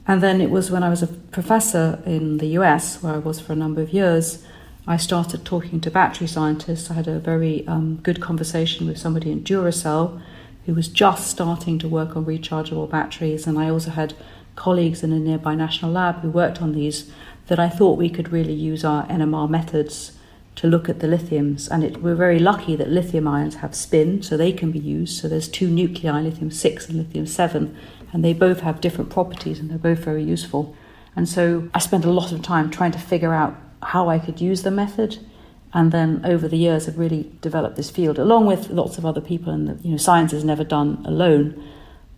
And 0.06 0.22
then 0.22 0.42
it 0.42 0.50
was 0.50 0.70
when 0.70 0.83
I 0.83 0.90
was 0.90 1.02
a 1.02 1.06
professor 1.06 2.02
in 2.04 2.37
the 2.37 2.48
US, 2.59 3.02
where 3.02 3.14
I 3.14 3.18
was 3.18 3.40
for 3.40 3.54
a 3.54 3.56
number 3.56 3.80
of 3.80 3.94
years, 3.94 4.44
I 4.87 4.98
started 4.98 5.46
talking 5.46 5.80
to 5.80 5.90
battery 5.90 6.26
scientists. 6.26 6.90
I 6.90 6.94
had 6.94 7.09
a 7.09 7.20
very 7.20 7.66
um, 7.66 8.00
good 8.02 8.20
conversation 8.20 8.87
with 8.87 8.98
somebody 8.98 9.33
in 9.33 9.42
Duracell 9.44 10.20
who 10.66 10.74
was 10.74 10.88
just 10.88 11.28
starting 11.28 11.78
to 11.78 11.88
work 11.88 12.14
on 12.18 12.26
rechargeable 12.26 12.90
batteries. 12.90 13.46
And 13.46 13.59
I 13.59 13.70
also 13.70 13.92
had 13.92 14.12
colleagues 14.56 15.02
in 15.02 15.11
a 15.11 15.18
nearby 15.18 15.54
national 15.54 15.90
lab 15.90 16.20
who 16.20 16.28
worked 16.28 16.61
on 16.61 16.72
these 16.72 17.11
that 17.51 17.59
I 17.59 17.69
thought 17.69 17.99
we 17.99 18.09
could 18.09 18.33
really 18.33 18.55
use 18.55 18.85
our 18.85 19.05
NMR 19.09 19.51
methods 19.51 20.13
to 20.55 20.69
look 20.69 20.89
at 20.89 21.01
the 21.01 21.09
lithiums. 21.09 21.69
And 21.69 21.83
it, 21.83 22.01
we're 22.01 22.15
very 22.15 22.39
lucky 22.39 22.77
that 22.77 22.89
lithium 22.89 23.27
ions 23.27 23.57
have 23.57 23.75
spin, 23.75 24.23
so 24.23 24.37
they 24.37 24.53
can 24.53 24.71
be 24.71 24.79
used. 24.79 25.21
So 25.21 25.27
there's 25.27 25.49
two 25.49 25.69
nuclei, 25.69 26.21
lithium 26.21 26.53
6 26.53 26.89
and 26.89 26.97
lithium 26.97 27.27
7, 27.27 27.77
and 28.13 28.25
they 28.25 28.33
both 28.33 28.61
have 28.61 28.81
different 28.81 29.11
properties 29.11 29.59
and 29.59 29.69
they're 29.69 29.79
both 29.79 29.99
very 29.99 30.23
useful. 30.23 30.77
And 31.17 31.29
so 31.29 31.69
I 31.75 31.81
spent 31.81 32.05
a 32.05 32.11
lot 32.11 32.31
of 32.31 32.41
time 32.41 32.71
trying 32.71 32.93
to 32.93 33.01
figure 33.01 33.35
out 33.35 33.57
how 33.83 34.09
I 34.09 34.21
could 34.21 34.41
use 34.41 34.63
the 34.63 34.71
method. 34.71 35.19
And 35.73 35.91
then 35.91 36.21
over 36.25 36.47
the 36.47 36.57
years, 36.57 36.89
I've 36.89 36.99
really 36.99 37.33
developed 37.41 37.77
this 37.77 37.91
field, 37.91 38.17
along 38.19 38.47
with 38.47 38.71
lots 38.71 38.97
of 38.97 39.05
other 39.05 39.21
people. 39.21 39.53
And 39.53 39.85
you 39.85 39.91
know, 39.91 39.97
science 39.97 40.33
is 40.33 40.45
never 40.45 40.63
done 40.63 41.03
alone, 41.05 41.61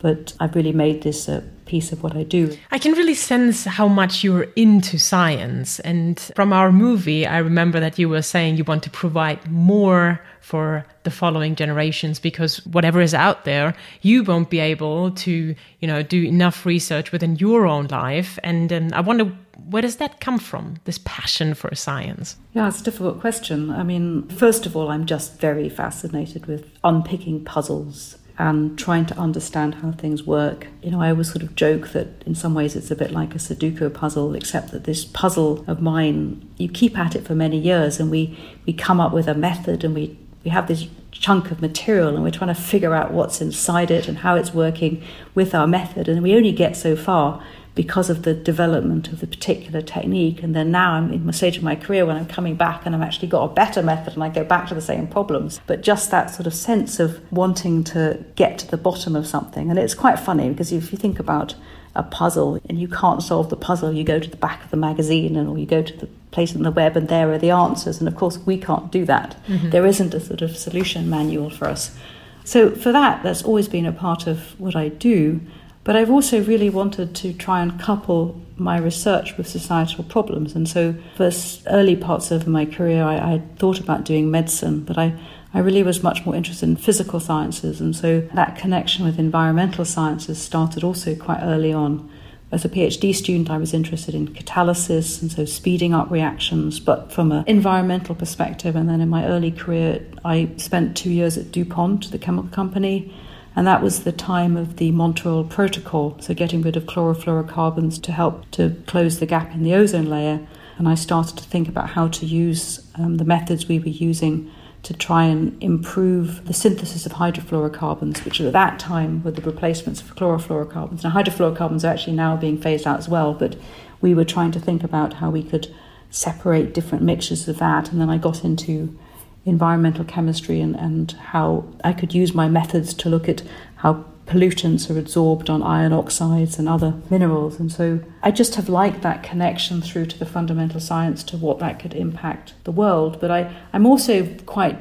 but 0.02 0.34
I've 0.40 0.54
really 0.54 0.72
made 0.72 1.02
this 1.02 1.28
a 1.28 1.42
piece 1.64 1.92
of 1.92 2.02
what 2.02 2.16
I 2.16 2.24
do. 2.24 2.56
I 2.70 2.78
can 2.78 2.92
really 2.92 3.14
sense 3.14 3.64
how 3.64 3.88
much 3.88 4.24
you're 4.24 4.48
into 4.56 4.98
science. 4.98 5.78
And 5.80 6.18
from 6.36 6.52
our 6.52 6.72
movie, 6.72 7.26
I 7.26 7.38
remember 7.38 7.80
that 7.80 7.98
you 7.98 8.08
were 8.08 8.20
saying 8.20 8.56
you 8.56 8.64
want 8.64 8.82
to 8.82 8.90
provide 8.90 9.50
more 9.50 10.20
for 10.40 10.84
the 11.04 11.10
following 11.10 11.54
generations 11.54 12.18
because 12.18 12.58
whatever 12.66 13.00
is 13.00 13.14
out 13.14 13.44
there, 13.44 13.74
you 14.02 14.24
won't 14.24 14.50
be 14.50 14.58
able 14.58 15.12
to, 15.12 15.54
you 15.78 15.88
know, 15.88 16.02
do 16.02 16.24
enough 16.24 16.66
research 16.66 17.12
within 17.12 17.36
your 17.36 17.66
own 17.66 17.86
life. 17.86 18.38
And 18.42 18.72
um, 18.72 18.90
I 18.92 19.00
wonder 19.00 19.32
where 19.70 19.82
does 19.82 19.96
that 19.96 20.20
come 20.20 20.38
from 20.38 20.76
this 20.84 20.98
passion 21.04 21.54
for 21.54 21.72
science 21.74 22.36
yeah 22.52 22.66
it's 22.66 22.80
a 22.80 22.84
difficult 22.84 23.20
question 23.20 23.70
i 23.70 23.82
mean 23.82 24.26
first 24.28 24.66
of 24.66 24.74
all 24.74 24.88
i'm 24.88 25.06
just 25.06 25.38
very 25.38 25.68
fascinated 25.68 26.46
with 26.46 26.66
unpicking 26.82 27.44
puzzles 27.44 28.16
and 28.42 28.76
trying 28.76 29.06
to 29.06 29.16
understand 29.16 29.76
how 29.76 29.92
things 29.92 30.24
work. 30.24 30.66
You 30.82 30.90
know, 30.90 31.00
I 31.00 31.10
always 31.10 31.30
sort 31.30 31.44
of 31.44 31.54
joke 31.54 31.90
that 31.90 32.08
in 32.26 32.34
some 32.34 32.54
ways 32.54 32.74
it's 32.74 32.90
a 32.90 32.96
bit 32.96 33.12
like 33.12 33.36
a 33.36 33.38
Sudoku 33.38 33.94
puzzle, 33.94 34.34
except 34.34 34.72
that 34.72 34.82
this 34.82 35.04
puzzle 35.04 35.64
of 35.68 35.80
mine, 35.80 36.44
you 36.56 36.68
keep 36.68 36.98
at 36.98 37.14
it 37.14 37.24
for 37.24 37.36
many 37.36 37.56
years 37.56 38.00
and 38.00 38.10
we, 38.10 38.36
we 38.66 38.72
come 38.72 38.98
up 38.98 39.12
with 39.12 39.28
a 39.28 39.34
method 39.34 39.84
and 39.84 39.94
we, 39.94 40.18
we 40.42 40.50
have 40.50 40.66
this 40.66 40.88
chunk 41.12 41.52
of 41.52 41.62
material 41.62 42.08
and 42.08 42.24
we're 42.24 42.32
trying 42.32 42.52
to 42.52 42.60
figure 42.60 42.94
out 42.94 43.12
what's 43.12 43.40
inside 43.40 43.92
it 43.92 44.08
and 44.08 44.18
how 44.18 44.34
it's 44.34 44.52
working 44.52 45.04
with 45.36 45.54
our 45.54 45.68
method. 45.68 46.08
And 46.08 46.20
we 46.20 46.34
only 46.34 46.50
get 46.50 46.76
so 46.76 46.96
far 46.96 47.40
because 47.74 48.10
of 48.10 48.22
the 48.22 48.34
development 48.34 49.08
of 49.08 49.20
the 49.20 49.26
particular 49.26 49.80
technique. 49.80 50.42
And 50.42 50.54
then 50.54 50.70
now 50.70 50.92
I'm 50.92 51.12
in 51.12 51.24
my 51.24 51.32
stage 51.32 51.56
of 51.56 51.62
my 51.62 51.74
career 51.74 52.04
when 52.04 52.16
I'm 52.16 52.26
coming 52.26 52.54
back 52.54 52.84
and 52.84 52.94
I've 52.94 53.02
actually 53.02 53.28
got 53.28 53.50
a 53.50 53.54
better 53.54 53.82
method 53.82 54.14
and 54.14 54.22
I 54.22 54.28
go 54.28 54.44
back 54.44 54.68
to 54.68 54.74
the 54.74 54.80
same 54.80 55.06
problems. 55.06 55.60
But 55.66 55.80
just 55.80 56.10
that 56.10 56.30
sort 56.30 56.46
of 56.46 56.54
sense 56.54 57.00
of 57.00 57.20
wanting 57.32 57.84
to 57.84 58.24
get 58.36 58.58
to 58.58 58.66
the 58.70 58.76
bottom 58.76 59.16
of 59.16 59.26
something. 59.26 59.70
And 59.70 59.78
it's 59.78 59.94
quite 59.94 60.18
funny 60.18 60.50
because 60.50 60.70
if 60.70 60.92
you 60.92 60.98
think 60.98 61.18
about 61.18 61.54
a 61.94 62.02
puzzle 62.02 62.58
and 62.68 62.78
you 62.78 62.88
can't 62.88 63.22
solve 63.22 63.48
the 63.48 63.56
puzzle, 63.56 63.92
you 63.92 64.04
go 64.04 64.18
to 64.18 64.28
the 64.28 64.36
back 64.36 64.64
of 64.64 64.70
the 64.70 64.76
magazine 64.76 65.36
and 65.36 65.48
or 65.48 65.58
you 65.58 65.66
go 65.66 65.82
to 65.82 65.96
the 65.96 66.06
place 66.30 66.54
on 66.54 66.62
the 66.62 66.70
web 66.70 66.96
and 66.96 67.08
there 67.08 67.30
are 67.32 67.38
the 67.38 67.50
answers. 67.50 68.00
And 68.00 68.08
of 68.08 68.16
course, 68.16 68.38
we 68.38 68.58
can't 68.58 68.90
do 68.90 69.04
that. 69.06 69.36
Mm-hmm. 69.46 69.70
There 69.70 69.86
isn't 69.86 70.12
a 70.12 70.20
sort 70.20 70.42
of 70.42 70.56
solution 70.56 71.08
manual 71.08 71.48
for 71.48 71.66
us. 71.66 71.96
So 72.44 72.70
for 72.70 72.92
that, 72.92 73.22
that's 73.22 73.42
always 73.42 73.68
been 73.68 73.86
a 73.86 73.92
part 73.92 74.26
of 74.26 74.58
what 74.58 74.74
I 74.74 74.88
do. 74.88 75.40
But 75.84 75.96
I've 75.96 76.10
also 76.10 76.42
really 76.42 76.70
wanted 76.70 77.14
to 77.16 77.32
try 77.32 77.60
and 77.60 77.78
couple 77.80 78.40
my 78.56 78.78
research 78.78 79.36
with 79.36 79.48
societal 79.48 80.04
problems. 80.04 80.54
And 80.54 80.68
so, 80.68 80.94
for 81.16 81.30
early 81.66 81.96
parts 81.96 82.30
of 82.30 82.46
my 82.46 82.64
career, 82.64 83.02
I, 83.02 83.34
I 83.34 83.42
thought 83.56 83.80
about 83.80 84.04
doing 84.04 84.30
medicine, 84.30 84.80
but 84.80 84.96
I, 84.96 85.18
I 85.52 85.58
really 85.58 85.82
was 85.82 86.02
much 86.02 86.24
more 86.24 86.36
interested 86.36 86.68
in 86.68 86.76
physical 86.76 87.18
sciences. 87.18 87.80
And 87.80 87.96
so, 87.96 88.20
that 88.34 88.56
connection 88.56 89.04
with 89.04 89.18
environmental 89.18 89.84
sciences 89.84 90.40
started 90.40 90.84
also 90.84 91.16
quite 91.16 91.40
early 91.42 91.72
on. 91.72 92.08
As 92.52 92.66
a 92.66 92.68
PhD 92.68 93.14
student, 93.14 93.50
I 93.50 93.56
was 93.56 93.72
interested 93.72 94.14
in 94.14 94.28
catalysis 94.28 95.22
and 95.22 95.32
so 95.32 95.46
speeding 95.46 95.94
up 95.94 96.10
reactions, 96.10 96.80
but 96.80 97.10
from 97.10 97.32
an 97.32 97.44
environmental 97.46 98.14
perspective. 98.14 98.76
And 98.76 98.90
then 98.90 99.00
in 99.00 99.08
my 99.08 99.24
early 99.26 99.50
career, 99.50 100.06
I 100.22 100.50
spent 100.58 100.94
two 100.94 101.08
years 101.08 101.38
at 101.38 101.50
DuPont, 101.50 102.10
the 102.10 102.18
chemical 102.18 102.50
company, 102.50 103.10
and 103.54 103.66
that 103.66 103.82
was 103.82 104.04
the 104.04 104.12
time 104.12 104.56
of 104.56 104.76
the 104.76 104.90
Montreal 104.92 105.44
Protocol, 105.44 106.16
so 106.20 106.34
getting 106.34 106.62
rid 106.62 106.76
of 106.76 106.84
chlorofluorocarbons 106.84 108.00
to 108.02 108.12
help 108.12 108.50
to 108.52 108.76
close 108.86 109.18
the 109.18 109.26
gap 109.26 109.52
in 109.52 109.62
the 109.62 109.74
ozone 109.74 110.08
layer. 110.08 110.46
And 110.78 110.88
I 110.88 110.94
started 110.94 111.36
to 111.36 111.44
think 111.44 111.68
about 111.68 111.90
how 111.90 112.08
to 112.08 112.26
use 112.26 112.86
um, 112.96 113.18
the 113.18 113.24
methods 113.24 113.68
we 113.68 113.78
were 113.78 113.88
using 113.88 114.50
to 114.84 114.94
try 114.94 115.24
and 115.24 115.62
improve 115.62 116.46
the 116.46 116.54
synthesis 116.54 117.06
of 117.06 117.12
hydrofluorocarbons, 117.12 118.24
which 118.24 118.40
at 118.40 118.52
that 118.52 118.78
time 118.78 119.22
were 119.22 119.30
the 119.30 119.42
replacements 119.42 120.00
for 120.00 120.14
chlorofluorocarbons. 120.14 121.04
Now, 121.04 121.10
hydrofluorocarbons 121.10 121.84
are 121.84 121.92
actually 121.92 122.16
now 122.16 122.36
being 122.36 122.60
phased 122.60 122.86
out 122.86 122.98
as 122.98 123.08
well, 123.08 123.34
but 123.34 123.56
we 124.00 124.14
were 124.14 124.24
trying 124.24 124.50
to 124.52 124.60
think 124.60 124.82
about 124.82 125.14
how 125.14 125.30
we 125.30 125.42
could 125.42 125.72
separate 126.10 126.74
different 126.74 127.04
mixtures 127.04 127.46
of 127.48 127.58
that. 127.58 127.92
And 127.92 128.00
then 128.00 128.10
I 128.10 128.18
got 128.18 128.44
into 128.44 128.98
environmental 129.44 130.04
chemistry 130.04 130.60
and, 130.60 130.76
and 130.76 131.12
how 131.12 131.64
I 131.82 131.92
could 131.92 132.14
use 132.14 132.34
my 132.34 132.48
methods 132.48 132.94
to 132.94 133.08
look 133.08 133.28
at 133.28 133.42
how 133.76 134.04
pollutants 134.26 134.88
are 134.88 134.98
absorbed 134.98 135.50
on 135.50 135.62
iron 135.62 135.92
oxides 135.92 136.58
and 136.58 136.68
other 136.68 136.94
minerals. 137.10 137.58
And 137.58 137.70
so 137.70 138.00
I 138.22 138.30
just 138.30 138.54
have 138.54 138.68
liked 138.68 139.02
that 139.02 139.22
connection 139.22 139.82
through 139.82 140.06
to 140.06 140.18
the 140.18 140.26
fundamental 140.26 140.80
science 140.80 141.24
to 141.24 141.36
what 141.36 141.58
that 141.58 141.80
could 141.80 141.94
impact 141.94 142.54
the 142.64 142.72
world. 142.72 143.20
But 143.20 143.30
I, 143.30 143.52
I'm 143.72 143.84
also 143.84 144.26
quite 144.46 144.78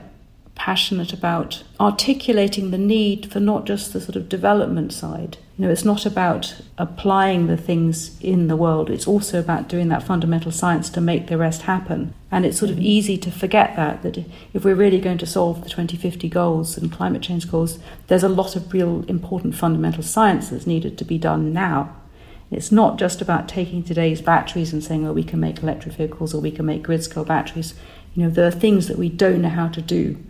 passionate 0.62 1.12
about 1.12 1.63
articulating 1.80 2.69
the 2.69 2.78
need 2.78 3.32
for 3.32 3.39
not 3.39 3.65
just 3.65 3.93
the 3.93 4.00
sort 4.00 4.15
of 4.15 4.30
development 4.30 4.93
side. 4.93 5.36
You 5.58 5.65
know, 5.65 5.71
it's 5.71 5.84
not 5.84 6.06
about 6.06 6.62
applying 6.78 7.47
the 7.47 7.58
things 7.58 8.21
in 8.21 8.47
the 8.47 8.56
world, 8.56 8.91
it's 8.91 9.08
also 9.08 9.39
about 9.39 9.67
doing 9.67 9.88
that 9.88 10.04
fundamental 10.04 10.52
science 10.52 10.91
to 10.91 11.02
make 11.02 11.26
the 11.26 11.38
rest 11.39 11.63
happen. 11.63 12.13
And 12.30 12.45
it's 12.45 12.60
sort 12.60 12.69
of 12.69 12.78
easy 12.78 13.17
to 13.17 13.32
forget 13.32 13.76
that, 13.76 14.04
that 14.04 14.24
if 14.54 14.63
we're 14.63 14.76
really 14.76 15.02
going 15.02 15.17
to 15.17 15.26
solve 15.26 15.63
the 15.63 15.69
2050 15.69 16.30
goals 16.30 16.78
and 16.78 16.91
climate 16.91 17.24
change 17.24 17.50
goals, 17.50 17.80
there's 18.06 18.21
a 18.21 18.30
lot 18.30 18.56
of 18.56 18.71
real 18.71 19.04
important 19.08 19.56
fundamental 19.56 20.04
science 20.04 20.50
that's 20.50 20.67
needed 20.67 20.95
to 21.00 21.04
be 21.04 21.17
done 21.17 21.52
now. 21.52 21.95
It's 22.52 22.71
not 22.71 23.00
just 23.00 23.19
about 23.19 23.50
taking 23.50 23.82
today's 23.82 24.21
batteries 24.21 24.74
and 24.74 24.84
saying, 24.84 25.08
oh, 25.08 25.13
we 25.13 25.24
can 25.24 25.39
make 25.39 25.63
electric 25.63 25.95
vehicles 25.95 26.36
or 26.36 26.39
we 26.39 26.52
can 26.52 26.67
make 26.67 26.84
grid 26.84 27.04
scale 27.04 27.26
batteries. 27.26 27.74
You 28.13 28.26
know, 28.26 28.30
there 28.30 28.45
are 28.45 28.52
things 28.52 28.88
that 28.89 29.00
we 29.00 29.10
don't 29.10 29.41
know 29.41 29.50
how 29.50 29.67
to 29.69 29.82
do 29.82 30.24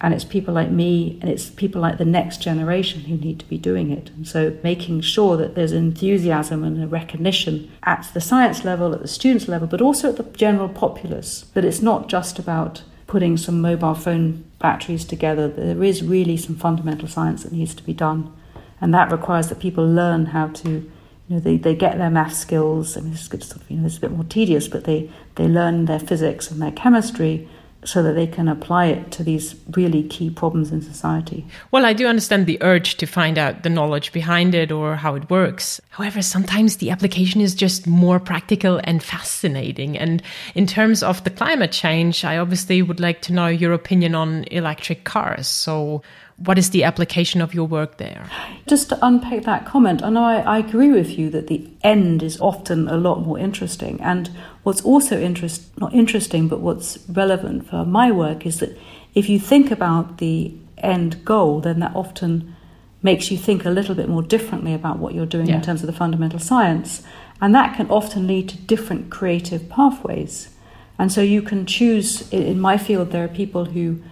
and 0.00 0.12
it's 0.12 0.24
people 0.24 0.52
like 0.52 0.70
me 0.70 1.18
and 1.22 1.30
it's 1.30 1.48
people 1.48 1.80
like 1.80 1.96
the 1.96 2.04
next 2.04 2.42
generation 2.42 3.02
who 3.02 3.16
need 3.16 3.38
to 3.38 3.48
be 3.48 3.56
doing 3.56 3.90
it. 3.90 4.10
And 4.10 4.28
so 4.28 4.56
making 4.62 5.00
sure 5.00 5.36
that 5.38 5.54
there's 5.54 5.72
enthusiasm 5.72 6.64
and 6.64 6.82
a 6.82 6.86
recognition 6.86 7.70
at 7.82 8.10
the 8.12 8.20
science 8.20 8.64
level, 8.64 8.92
at 8.92 9.00
the 9.00 9.08
students 9.08 9.48
level, 9.48 9.66
but 9.66 9.80
also 9.80 10.10
at 10.10 10.16
the 10.16 10.24
general 10.36 10.68
populace, 10.68 11.46
that 11.54 11.64
it's 11.64 11.80
not 11.80 12.08
just 12.08 12.38
about 12.38 12.82
putting 13.06 13.36
some 13.36 13.60
mobile 13.60 13.94
phone 13.94 14.44
batteries 14.58 15.04
together. 15.04 15.48
There 15.48 15.82
is 15.82 16.02
really 16.02 16.36
some 16.36 16.56
fundamental 16.56 17.08
science 17.08 17.44
that 17.44 17.52
needs 17.52 17.74
to 17.76 17.82
be 17.82 17.94
done. 17.94 18.32
And 18.80 18.92
that 18.92 19.10
requires 19.10 19.48
that 19.48 19.60
people 19.60 19.86
learn 19.86 20.26
how 20.26 20.48
to, 20.48 20.68
you 20.70 20.90
know, 21.28 21.40
they, 21.40 21.56
they 21.56 21.74
get 21.74 21.96
their 21.96 22.10
math 22.10 22.34
skills. 22.34 22.98
I 22.98 23.00
mean, 23.00 23.12
it's, 23.12 23.26
sort 23.28 23.56
of, 23.56 23.70
you 23.70 23.78
know, 23.78 23.86
it's 23.86 23.96
a 23.96 24.00
bit 24.00 24.10
more 24.10 24.24
tedious, 24.24 24.68
but 24.68 24.84
they, 24.84 25.10
they 25.36 25.48
learn 25.48 25.86
their 25.86 26.00
physics 26.00 26.50
and 26.50 26.60
their 26.60 26.72
chemistry 26.72 27.48
so 27.86 28.02
that 28.02 28.14
they 28.14 28.26
can 28.26 28.48
apply 28.48 28.86
it 28.86 29.12
to 29.12 29.22
these 29.22 29.54
really 29.70 30.02
key 30.02 30.28
problems 30.28 30.72
in 30.72 30.82
society. 30.82 31.46
Well, 31.70 31.86
I 31.86 31.92
do 31.92 32.08
understand 32.08 32.46
the 32.46 32.60
urge 32.60 32.96
to 32.96 33.06
find 33.06 33.38
out 33.38 33.62
the 33.62 33.70
knowledge 33.70 34.12
behind 34.12 34.54
it 34.56 34.72
or 34.72 34.96
how 34.96 35.14
it 35.14 35.30
works. 35.30 35.80
However, 35.90 36.20
sometimes 36.20 36.76
the 36.76 36.90
application 36.90 37.40
is 37.40 37.54
just 37.54 37.86
more 37.86 38.18
practical 38.18 38.80
and 38.82 39.02
fascinating. 39.02 39.96
And 39.96 40.20
in 40.56 40.66
terms 40.66 41.04
of 41.04 41.22
the 41.22 41.30
climate 41.30 41.70
change, 41.70 42.24
I 42.24 42.38
obviously 42.38 42.82
would 42.82 42.98
like 42.98 43.22
to 43.22 43.32
know 43.32 43.46
your 43.46 43.72
opinion 43.72 44.16
on 44.16 44.44
electric 44.50 45.04
cars. 45.04 45.46
So, 45.46 46.02
what 46.38 46.58
is 46.58 46.70
the 46.70 46.84
application 46.84 47.40
of 47.40 47.54
your 47.54 47.66
work 47.66 47.96
there? 47.96 48.28
Just 48.66 48.90
to 48.90 48.98
unpack 49.00 49.44
that 49.44 49.64
comment, 49.64 50.02
I 50.02 50.10
know 50.10 50.22
I, 50.22 50.40
I, 50.40 50.58
agree 50.58 50.92
with 50.92 51.18
you 51.18 51.30
that 51.30 51.46
the 51.46 51.66
end 51.82 52.22
is 52.22 52.38
often 52.40 52.88
a 52.88 52.96
lot 52.96 53.24
more 53.24 53.38
interesting. 53.38 53.98
And 54.02 54.30
what's 54.62 54.82
also 54.82 55.18
interest, 55.18 55.78
not 55.80 55.94
interesting, 55.94 56.46
but 56.46 56.60
what's 56.60 56.98
relevant 57.08 57.68
for 57.70 57.86
my 57.86 58.10
work 58.10 58.44
is 58.44 58.60
that 58.60 58.76
if 59.14 59.30
you 59.30 59.40
think 59.40 59.70
about 59.70 60.18
the 60.18 60.54
end 60.76 61.24
goal, 61.24 61.60
then 61.60 61.80
that 61.80 61.96
often 61.96 62.54
makes 63.02 63.30
you 63.30 63.38
think 63.38 63.64
a 63.64 63.70
little 63.70 63.94
bit 63.94 64.08
more 64.08 64.22
differently 64.22 64.74
about 64.74 64.98
what 64.98 65.14
you're 65.14 65.24
doing 65.24 65.46
yeah. 65.46 65.56
in 65.56 65.62
terms 65.62 65.80
of 65.82 65.86
the 65.86 65.92
fundamental 65.92 66.38
science. 66.38 67.02
And 67.40 67.54
that 67.54 67.76
can 67.76 67.88
often 67.88 68.26
lead 68.26 68.50
to 68.50 68.58
different 68.58 69.10
creative 69.10 69.70
pathways. 69.70 70.50
And 70.98 71.10
so 71.10 71.22
you 71.22 71.40
can 71.40 71.64
choose, 71.64 72.30
in 72.30 72.60
my 72.60 72.76
field, 72.76 73.10
there 73.10 73.24
are 73.24 73.28
people 73.28 73.66
who 73.66 74.02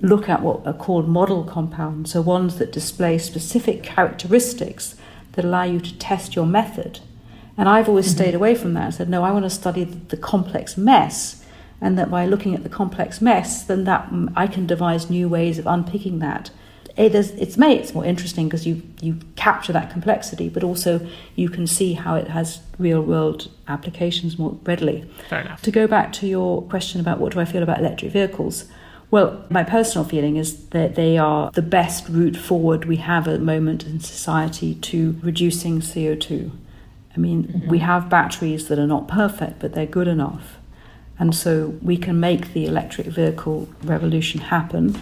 look 0.00 0.28
at 0.28 0.42
what 0.42 0.66
are 0.66 0.72
called 0.72 1.08
model 1.08 1.44
compounds, 1.44 2.12
so 2.12 2.20
ones 2.20 2.58
that 2.58 2.72
display 2.72 3.18
specific 3.18 3.82
characteristics 3.82 4.96
that 5.32 5.44
allow 5.44 5.64
you 5.64 5.80
to 5.80 5.98
test 5.98 6.34
your 6.34 6.46
method. 6.46 7.00
And 7.56 7.68
I've 7.68 7.88
always 7.88 8.06
mm-hmm. 8.06 8.16
stayed 8.16 8.34
away 8.34 8.54
from 8.54 8.74
that 8.74 8.84
and 8.84 8.94
said, 8.94 9.08
no, 9.08 9.22
I 9.22 9.30
want 9.30 9.44
to 9.44 9.50
study 9.50 9.84
the 9.84 10.16
complex 10.16 10.76
mess. 10.76 11.44
And 11.80 11.98
that 11.98 12.10
by 12.10 12.24
looking 12.24 12.54
at 12.54 12.62
the 12.62 12.68
complex 12.68 13.20
mess, 13.20 13.64
then 13.64 13.84
that 13.84 14.10
mm, 14.10 14.32
I 14.34 14.46
can 14.46 14.66
devise 14.66 15.10
new 15.10 15.28
ways 15.28 15.58
of 15.58 15.66
unpicking 15.66 16.18
that. 16.20 16.50
It 16.96 17.14
is, 17.14 17.32
it's 17.32 17.56
made 17.56 17.80
it's 17.80 17.92
more 17.92 18.04
interesting 18.04 18.46
because 18.46 18.66
you, 18.66 18.82
you 19.00 19.18
capture 19.34 19.72
that 19.72 19.90
complexity, 19.90 20.48
but 20.48 20.62
also 20.62 21.06
you 21.34 21.48
can 21.48 21.66
see 21.66 21.94
how 21.94 22.14
it 22.14 22.28
has 22.28 22.60
real 22.78 23.02
world 23.02 23.50
applications 23.66 24.38
more 24.38 24.56
readily. 24.64 25.04
Fair 25.28 25.40
enough. 25.40 25.60
To 25.62 25.70
go 25.72 25.86
back 25.86 26.12
to 26.14 26.26
your 26.26 26.62
question 26.62 27.00
about 27.00 27.18
what 27.18 27.32
do 27.32 27.40
I 27.40 27.44
feel 27.44 27.64
about 27.64 27.80
electric 27.80 28.12
vehicles, 28.12 28.66
well, 29.14 29.44
my 29.48 29.62
personal 29.62 30.04
feeling 30.04 30.34
is 30.34 30.66
that 30.70 30.96
they 30.96 31.16
are 31.18 31.48
the 31.52 31.62
best 31.62 32.08
route 32.08 32.36
forward 32.36 32.86
we 32.86 32.96
have 32.96 33.28
at 33.28 33.38
the 33.38 33.44
moment 33.44 33.86
in 33.86 34.00
society 34.00 34.74
to 34.74 35.16
reducing 35.22 35.78
CO2. 35.80 36.50
I 37.14 37.20
mean, 37.20 37.44
mm-hmm. 37.44 37.68
we 37.68 37.78
have 37.78 38.10
batteries 38.10 38.66
that 38.66 38.76
are 38.76 38.88
not 38.88 39.06
perfect, 39.06 39.60
but 39.60 39.72
they're 39.72 39.86
good 39.86 40.08
enough. 40.08 40.56
And 41.16 41.32
so 41.32 41.78
we 41.80 41.96
can 41.96 42.18
make 42.18 42.54
the 42.54 42.66
electric 42.66 43.06
vehicle 43.06 43.68
revolution 43.84 44.40
happen. 44.40 45.00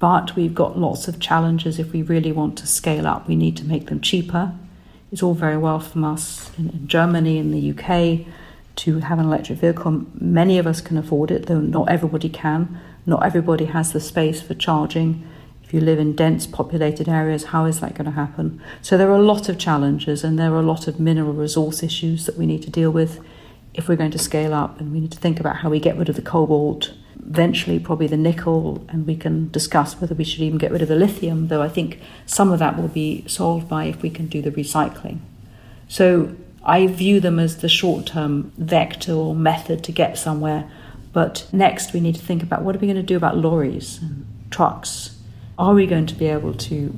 But 0.00 0.34
we've 0.34 0.52
got 0.52 0.76
lots 0.76 1.06
of 1.06 1.20
challenges 1.20 1.78
if 1.78 1.92
we 1.92 2.02
really 2.02 2.32
want 2.32 2.58
to 2.58 2.66
scale 2.66 3.06
up. 3.06 3.28
We 3.28 3.36
need 3.36 3.56
to 3.58 3.64
make 3.64 3.86
them 3.86 4.00
cheaper. 4.00 4.54
It's 5.12 5.22
all 5.22 5.34
very 5.34 5.56
well 5.56 5.78
from 5.78 6.02
us 6.02 6.50
in, 6.58 6.70
in 6.70 6.88
Germany, 6.88 7.38
in 7.38 7.52
the 7.52 7.70
UK, 7.70 8.26
to 8.82 8.98
have 8.98 9.20
an 9.20 9.26
electric 9.26 9.60
vehicle. 9.60 10.04
Many 10.14 10.58
of 10.58 10.66
us 10.66 10.80
can 10.80 10.98
afford 10.98 11.30
it, 11.30 11.46
though 11.46 11.60
not 11.60 11.88
everybody 11.88 12.28
can. 12.28 12.80
Not 13.06 13.24
everybody 13.24 13.66
has 13.66 13.92
the 13.92 14.00
space 14.00 14.42
for 14.42 14.54
charging. 14.54 15.26
If 15.62 15.72
you 15.72 15.80
live 15.80 15.98
in 15.98 16.14
dense 16.14 16.46
populated 16.46 17.08
areas, 17.08 17.44
how 17.44 17.64
is 17.64 17.80
that 17.80 17.94
going 17.94 18.04
to 18.04 18.10
happen? 18.10 18.60
So 18.82 18.98
there 18.98 19.08
are 19.10 19.18
a 19.18 19.22
lot 19.22 19.48
of 19.48 19.58
challenges 19.58 20.22
and 20.22 20.38
there 20.38 20.52
are 20.52 20.60
a 20.60 20.62
lot 20.62 20.86
of 20.88 21.00
mineral 21.00 21.32
resource 21.32 21.82
issues 21.82 22.26
that 22.26 22.36
we 22.36 22.46
need 22.46 22.62
to 22.62 22.70
deal 22.70 22.90
with 22.90 23.20
if 23.74 23.88
we're 23.88 23.96
going 23.96 24.10
to 24.10 24.18
scale 24.18 24.54
up 24.54 24.80
and 24.80 24.92
we 24.92 25.00
need 25.00 25.12
to 25.12 25.18
think 25.18 25.38
about 25.38 25.56
how 25.56 25.70
we 25.70 25.78
get 25.78 25.96
rid 25.96 26.08
of 26.08 26.16
the 26.16 26.22
cobalt, 26.22 26.94
eventually 27.28 27.78
probably 27.78 28.06
the 28.06 28.16
nickel, 28.16 28.84
and 28.88 29.06
we 29.06 29.16
can 29.16 29.50
discuss 29.50 30.00
whether 30.00 30.14
we 30.14 30.24
should 30.24 30.40
even 30.40 30.58
get 30.58 30.72
rid 30.72 30.82
of 30.82 30.88
the 30.88 30.96
lithium, 30.96 31.48
though 31.48 31.62
I 31.62 31.68
think 31.68 32.00
some 32.24 32.52
of 32.52 32.58
that 32.58 32.80
will 32.80 32.88
be 32.88 33.24
solved 33.26 33.68
by 33.68 33.84
if 33.84 34.02
we 34.02 34.10
can 34.10 34.26
do 34.26 34.40
the 34.40 34.50
recycling. 34.50 35.18
So 35.88 36.34
I 36.64 36.86
view 36.86 37.20
them 37.20 37.38
as 37.38 37.58
the 37.58 37.68
short 37.68 38.06
term 38.06 38.52
vector 38.56 39.12
or 39.12 39.34
method 39.34 39.84
to 39.84 39.92
get 39.92 40.18
somewhere 40.18 40.70
but 41.16 41.48
next, 41.50 41.94
we 41.94 42.00
need 42.00 42.14
to 42.16 42.20
think 42.20 42.42
about 42.42 42.60
what 42.60 42.76
are 42.76 42.78
we 42.78 42.86
going 42.86 42.98
to 42.98 43.02
do 43.02 43.16
about 43.16 43.38
lorries 43.38 44.00
and 44.02 44.26
trucks? 44.50 45.16
Are 45.58 45.72
we 45.72 45.86
going 45.86 46.04
to 46.04 46.14
be 46.14 46.26
able 46.26 46.52
to 46.52 46.94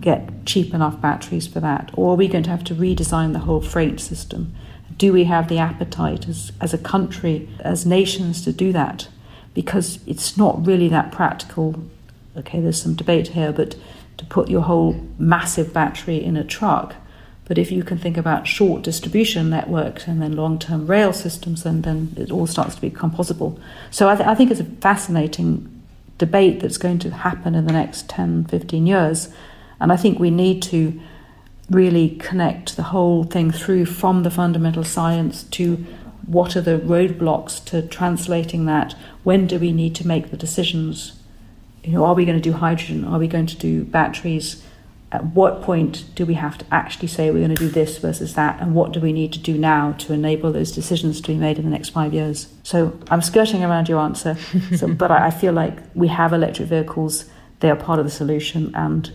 get 0.00 0.46
cheap 0.46 0.72
enough 0.72 1.00
batteries 1.00 1.48
for 1.48 1.58
that? 1.58 1.90
Or 1.94 2.12
are 2.12 2.16
we 2.16 2.28
going 2.28 2.44
to 2.44 2.50
have 2.50 2.62
to 2.66 2.74
redesign 2.76 3.32
the 3.32 3.40
whole 3.40 3.60
freight 3.60 3.98
system? 3.98 4.54
Do 4.96 5.12
we 5.12 5.24
have 5.24 5.48
the 5.48 5.58
appetite 5.58 6.28
as, 6.28 6.52
as 6.60 6.72
a 6.72 6.78
country, 6.78 7.48
as 7.58 7.84
nations, 7.84 8.44
to 8.44 8.52
do 8.52 8.72
that? 8.74 9.08
Because 9.54 9.98
it's 10.06 10.36
not 10.36 10.64
really 10.64 10.86
that 10.90 11.10
practical. 11.10 11.82
Okay, 12.36 12.60
there's 12.60 12.80
some 12.80 12.94
debate 12.94 13.26
here, 13.26 13.50
but 13.50 13.74
to 14.18 14.24
put 14.26 14.48
your 14.48 14.62
whole 14.62 15.04
massive 15.18 15.72
battery 15.72 16.22
in 16.22 16.36
a 16.36 16.44
truck 16.44 16.94
But 17.48 17.58
if 17.58 17.72
you 17.72 17.82
can 17.82 17.98
think 17.98 18.18
about 18.18 18.46
short 18.46 18.82
distribution 18.82 19.48
networks 19.48 20.06
and 20.06 20.20
then 20.20 20.36
long 20.36 20.58
term 20.58 20.86
rail 20.86 21.12
systems, 21.14 21.62
then, 21.62 21.82
then 21.82 22.14
it 22.16 22.30
all 22.30 22.46
starts 22.46 22.74
to 22.74 22.80
become 22.80 23.10
possible. 23.10 23.58
So 23.90 24.08
I, 24.08 24.16
th- 24.16 24.28
I 24.28 24.34
think 24.34 24.50
it's 24.50 24.60
a 24.60 24.64
fascinating 24.64 25.74
debate 26.18 26.60
that's 26.60 26.76
going 26.76 26.98
to 27.00 27.10
happen 27.10 27.54
in 27.54 27.66
the 27.66 27.72
next 27.72 28.08
10, 28.10 28.44
15 28.44 28.86
years. 28.86 29.28
And 29.80 29.90
I 29.90 29.96
think 29.96 30.18
we 30.18 30.30
need 30.30 30.62
to 30.64 31.00
really 31.70 32.10
connect 32.16 32.76
the 32.76 32.82
whole 32.82 33.24
thing 33.24 33.50
through 33.50 33.86
from 33.86 34.22
the 34.22 34.30
fundamental 34.30 34.84
science 34.84 35.44
to 35.44 35.84
what 36.26 36.56
are 36.56 36.60
the 36.60 36.78
roadblocks 36.78 37.64
to 37.66 37.80
translating 37.80 38.66
that? 38.66 38.94
When 39.24 39.46
do 39.46 39.58
we 39.58 39.72
need 39.72 39.94
to 39.96 40.06
make 40.06 40.30
the 40.30 40.36
decisions? 40.36 41.18
You 41.82 41.92
know, 41.92 42.04
are 42.04 42.14
we 42.14 42.26
going 42.26 42.36
to 42.36 42.42
do 42.42 42.52
hydrogen? 42.52 43.04
Are 43.04 43.18
we 43.18 43.28
going 43.28 43.46
to 43.46 43.56
do 43.56 43.84
batteries? 43.84 44.62
At 45.10 45.24
what 45.24 45.62
point 45.62 46.04
do 46.14 46.26
we 46.26 46.34
have 46.34 46.58
to 46.58 46.66
actually 46.70 47.08
say 47.08 47.30
we're 47.30 47.38
going 47.38 47.54
to 47.54 47.54
do 47.54 47.70
this 47.70 47.96
versus 47.96 48.34
that? 48.34 48.60
And 48.60 48.74
what 48.74 48.92
do 48.92 49.00
we 49.00 49.12
need 49.12 49.32
to 49.32 49.38
do 49.38 49.56
now 49.56 49.92
to 49.92 50.12
enable 50.12 50.52
those 50.52 50.70
decisions 50.70 51.22
to 51.22 51.28
be 51.28 51.36
made 51.36 51.58
in 51.58 51.64
the 51.64 51.70
next 51.70 51.90
five 51.90 52.12
years? 52.12 52.48
So 52.62 52.98
I'm 53.10 53.22
skirting 53.22 53.64
around 53.64 53.88
your 53.88 54.00
answer, 54.00 54.36
so, 54.76 54.86
but 54.94 55.10
I, 55.10 55.30
feel 55.30 55.54
like 55.54 55.78
we 55.94 56.08
have 56.08 56.34
electric 56.34 56.68
vehicles, 56.68 57.24
they 57.60 57.70
are 57.70 57.76
part 57.76 57.98
of 57.98 58.04
the 58.04 58.10
solution, 58.10 58.74
and 58.74 59.10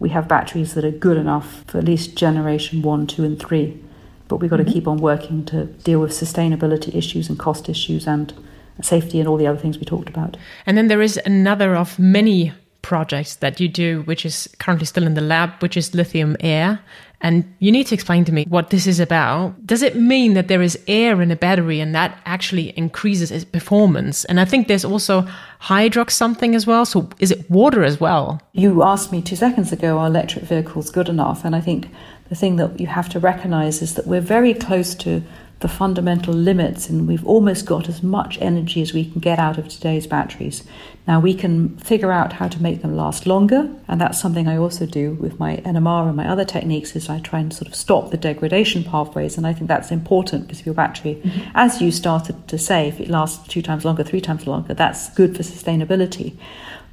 we 0.00 0.08
have 0.08 0.26
batteries 0.26 0.74
that 0.74 0.84
are 0.84 0.90
good 0.90 1.16
enough 1.16 1.64
for 1.68 1.78
at 1.78 1.84
least 1.84 2.16
generation 2.16 2.82
one, 2.82 3.06
two, 3.06 3.24
and 3.24 3.38
three. 3.38 3.80
But 4.26 4.38
we've 4.38 4.50
got 4.50 4.58
mm-hmm. 4.58 4.68
to 4.68 4.72
keep 4.72 4.88
on 4.88 4.98
working 4.98 5.44
to 5.46 5.66
deal 5.66 6.00
with 6.00 6.10
sustainability 6.10 6.92
issues 6.92 7.28
and 7.28 7.38
cost 7.38 7.68
issues 7.68 8.08
and 8.08 8.34
safety 8.82 9.20
and 9.20 9.28
all 9.28 9.36
the 9.36 9.46
other 9.46 9.58
things 9.58 9.78
we 9.78 9.84
talked 9.84 10.08
about. 10.08 10.36
And 10.66 10.76
then 10.76 10.88
there 10.88 11.02
is 11.02 11.20
another 11.24 11.76
of 11.76 11.98
many 11.98 12.52
projects 12.86 13.36
that 13.36 13.58
you 13.60 13.68
do, 13.68 14.02
which 14.02 14.24
is 14.24 14.48
currently 14.60 14.86
still 14.86 15.06
in 15.06 15.14
the 15.14 15.20
lab, 15.20 15.50
which 15.60 15.76
is 15.76 15.92
lithium 15.92 16.36
air. 16.38 16.78
And 17.20 17.44
you 17.58 17.72
need 17.72 17.88
to 17.88 17.94
explain 17.94 18.24
to 18.26 18.32
me 18.32 18.44
what 18.48 18.70
this 18.70 18.86
is 18.86 19.00
about. 19.00 19.66
Does 19.66 19.82
it 19.82 19.96
mean 19.96 20.34
that 20.34 20.46
there 20.46 20.62
is 20.62 20.78
air 20.86 21.20
in 21.20 21.30
a 21.32 21.36
battery 21.36 21.80
and 21.80 21.94
that 21.94 22.16
actually 22.26 22.68
increases 22.78 23.32
its 23.32 23.44
performance? 23.44 24.24
And 24.26 24.38
I 24.38 24.44
think 24.44 24.68
there's 24.68 24.84
also 24.84 25.26
hydrox 25.60 26.10
something 26.12 26.54
as 26.54 26.66
well. 26.66 26.84
So 26.84 27.08
is 27.18 27.32
it 27.32 27.50
water 27.50 27.82
as 27.82 27.98
well? 27.98 28.40
You 28.52 28.84
asked 28.84 29.10
me 29.10 29.20
two 29.20 29.36
seconds 29.36 29.72
ago, 29.72 29.98
are 29.98 30.06
electric 30.06 30.44
vehicles 30.44 30.90
good 30.90 31.08
enough? 31.08 31.44
And 31.44 31.56
I 31.56 31.60
think 31.60 31.88
the 32.28 32.36
thing 32.36 32.56
that 32.56 32.78
you 32.78 32.86
have 32.86 33.08
to 33.08 33.18
recognize 33.18 33.82
is 33.82 33.94
that 33.94 34.06
we're 34.06 34.20
very 34.20 34.54
close 34.54 34.94
to 34.96 35.22
the 35.60 35.68
fundamental 35.68 36.34
limits, 36.34 36.90
and 36.90 37.08
we've 37.08 37.24
almost 37.24 37.64
got 37.64 37.88
as 37.88 38.02
much 38.02 38.36
energy 38.42 38.82
as 38.82 38.92
we 38.92 39.10
can 39.10 39.20
get 39.20 39.38
out 39.38 39.56
of 39.56 39.68
today's 39.68 40.06
batteries. 40.06 40.64
Now, 41.08 41.18
we 41.18 41.32
can 41.32 41.78
figure 41.78 42.12
out 42.12 42.34
how 42.34 42.48
to 42.48 42.62
make 42.62 42.82
them 42.82 42.94
last 42.94 43.26
longer, 43.26 43.70
and 43.88 43.98
that's 43.98 44.20
something 44.20 44.48
I 44.48 44.58
also 44.58 44.84
do 44.84 45.12
with 45.14 45.40
my 45.40 45.56
NMR 45.58 46.08
and 46.08 46.16
my 46.16 46.28
other 46.28 46.44
techniques 46.44 46.94
is 46.94 47.08
I 47.08 47.20
try 47.20 47.38
and 47.40 47.54
sort 47.54 47.68
of 47.68 47.74
stop 47.74 48.10
the 48.10 48.18
degradation 48.18 48.84
pathways, 48.84 49.38
and 49.38 49.46
I 49.46 49.54
think 49.54 49.68
that's 49.68 49.90
important 49.90 50.42
because 50.42 50.60
if 50.60 50.66
your 50.66 50.74
battery, 50.74 51.14
mm-hmm. 51.14 51.50
as 51.54 51.80
you 51.80 51.90
started 51.90 52.48
to 52.48 52.58
say, 52.58 52.88
if 52.88 53.00
it 53.00 53.08
lasts 53.08 53.48
two 53.48 53.62
times 53.62 53.86
longer, 53.86 54.04
three 54.04 54.20
times 54.20 54.46
longer, 54.46 54.74
that's 54.74 55.08
good 55.14 55.34
for 55.34 55.42
sustainability. 55.42 56.36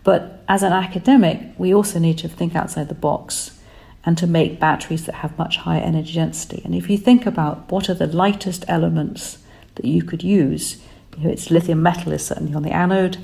But 0.06 0.41
as 0.47 0.63
an 0.63 0.71
academic, 0.71 1.41
we 1.58 1.73
also 1.73 1.99
need 1.99 2.17
to 2.19 2.30
think 2.30 2.56
outside 2.56 2.88
the 2.88 2.95
box 2.95 3.60
and 4.06 4.18
to 4.18 4.28
make 4.28 4.60
batteries 4.60 5.06
that 5.06 5.16
have 5.16 5.38
much 5.38 5.58
higher 5.58 5.82
energy 5.82 6.13
density. 6.13 6.62
And 6.66 6.76
if 6.76 6.89
you 6.89 6.98
think 6.98 7.26
about 7.26 7.72
what 7.72 7.89
are 7.89 7.94
the 7.94 8.08
lightest 8.08 8.66
elements 8.68 9.38
that 9.76 9.86
you 9.86 10.04
could 10.04 10.24
use, 10.24 10.82
you 11.18 11.24
know, 11.24 11.30
it's 11.30 11.50
lithium 11.50 11.82
metal 11.82 12.12
is 12.12 12.26
certainly 12.26 12.54
on 12.54 12.63
the 12.63 12.74
anode, 12.74 13.18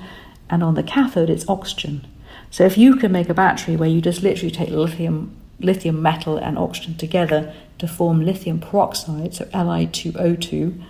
and 0.50 0.63
on 0.63 0.76
the 0.76 0.84
cathode 0.84 1.30
it's 1.30 1.48
oxygen. 1.50 2.08
So 2.50 2.63
if 2.63 2.78
you 2.78 2.96
can 2.96 3.12
make 3.12 3.30
a 3.30 3.34
battery 3.34 3.76
where 3.76 3.89
you 3.89 4.02
just 4.02 4.24
literally 4.24 4.52
take 4.52 4.70
lithium 4.70 5.36
lithium 5.60 6.02
metal 6.02 6.38
and 6.38 6.58
oxygen 6.58 6.96
together 6.96 7.54
to 7.78 7.88
form 7.88 8.26
lithium 8.26 8.60
peroxide, 8.60 9.36
so 9.36 9.46
Li2O2, 9.46 10.82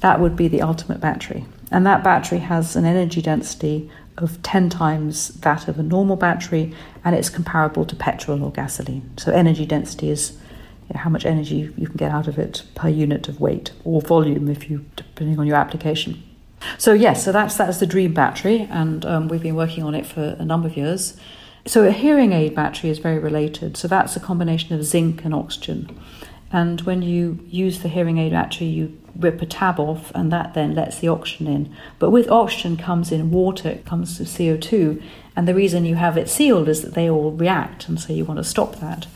that 0.00 0.20
would 0.20 0.36
be 0.36 0.48
the 0.48 0.62
ultimate 0.62 1.00
battery. 1.00 1.46
And 1.70 1.86
that 1.86 2.04
battery 2.04 2.38
has 2.40 2.76
an 2.76 2.84
energy 2.84 3.22
density 3.22 3.90
of 4.18 4.42
10 4.42 4.68
times 4.70 5.28
that 5.40 5.68
of 5.68 5.78
a 5.78 5.82
normal 5.82 6.16
battery, 6.16 6.74
and 7.04 7.14
it's 7.16 7.30
comparable 7.30 7.84
to 7.84 7.96
petrol 7.96 8.42
or 8.44 8.52
gasoline. 8.52 9.10
So, 9.16 9.32
energy 9.32 9.66
density 9.66 10.10
is 10.10 10.32
you 10.88 10.94
know, 10.94 11.00
how 11.00 11.10
much 11.10 11.24
energy 11.24 11.72
you 11.76 11.86
can 11.86 11.96
get 11.96 12.12
out 12.12 12.28
of 12.28 12.38
it 12.38 12.62
per 12.74 12.88
unit 12.88 13.28
of 13.28 13.40
weight 13.40 13.72
or 13.84 14.00
volume, 14.00 14.48
if 14.48 14.68
you 14.70 14.84
depending 14.96 15.38
on 15.38 15.46
your 15.46 15.56
application. 15.56 16.22
So, 16.78 16.92
yes, 16.92 17.24
so 17.24 17.32
that's 17.32 17.56
that's 17.56 17.78
the 17.78 17.86
dream 17.86 18.14
battery, 18.14 18.68
and 18.70 19.04
um, 19.04 19.28
we've 19.28 19.42
been 19.42 19.56
working 19.56 19.82
on 19.82 19.94
it 19.94 20.06
for 20.06 20.36
a 20.38 20.44
number 20.44 20.68
of 20.68 20.76
years. 20.76 21.16
So, 21.66 21.84
a 21.84 21.92
hearing 21.92 22.32
aid 22.32 22.54
battery 22.54 22.90
is 22.90 22.98
very 22.98 23.18
related. 23.18 23.76
So, 23.76 23.88
that's 23.88 24.16
a 24.16 24.20
combination 24.20 24.74
of 24.74 24.84
zinc 24.84 25.24
and 25.24 25.34
oxygen. 25.34 25.98
And 26.52 26.82
when 26.82 27.00
you 27.00 27.38
use 27.46 27.80
the 27.80 27.88
hearing 27.88 28.18
aid 28.18 28.32
battery, 28.32 28.66
you 28.66 28.98
rip 29.18 29.42
a 29.42 29.46
tab 29.46 29.78
off, 29.78 30.10
and 30.14 30.32
that 30.32 30.54
then 30.54 30.74
lets 30.74 30.98
the 30.98 31.08
oxygen 31.08 31.46
in. 31.46 31.74
But 31.98 32.10
with 32.10 32.30
oxygen 32.30 32.76
comes 32.76 33.12
in 33.12 33.30
water, 33.30 33.68
it 33.68 33.84
comes 33.84 34.16
to 34.16 34.24
CO2, 34.24 35.02
and 35.36 35.48
the 35.48 35.54
reason 35.54 35.84
you 35.84 35.96
have 35.96 36.16
it 36.16 36.28
sealed 36.28 36.68
is 36.68 36.82
that 36.82 36.94
they 36.94 37.08
all 37.08 37.30
react, 37.30 37.88
and 37.88 38.00
so 38.00 38.12
you 38.12 38.24
want 38.24 38.38
to 38.38 38.44
stop 38.44 38.76
that. 38.76 39.06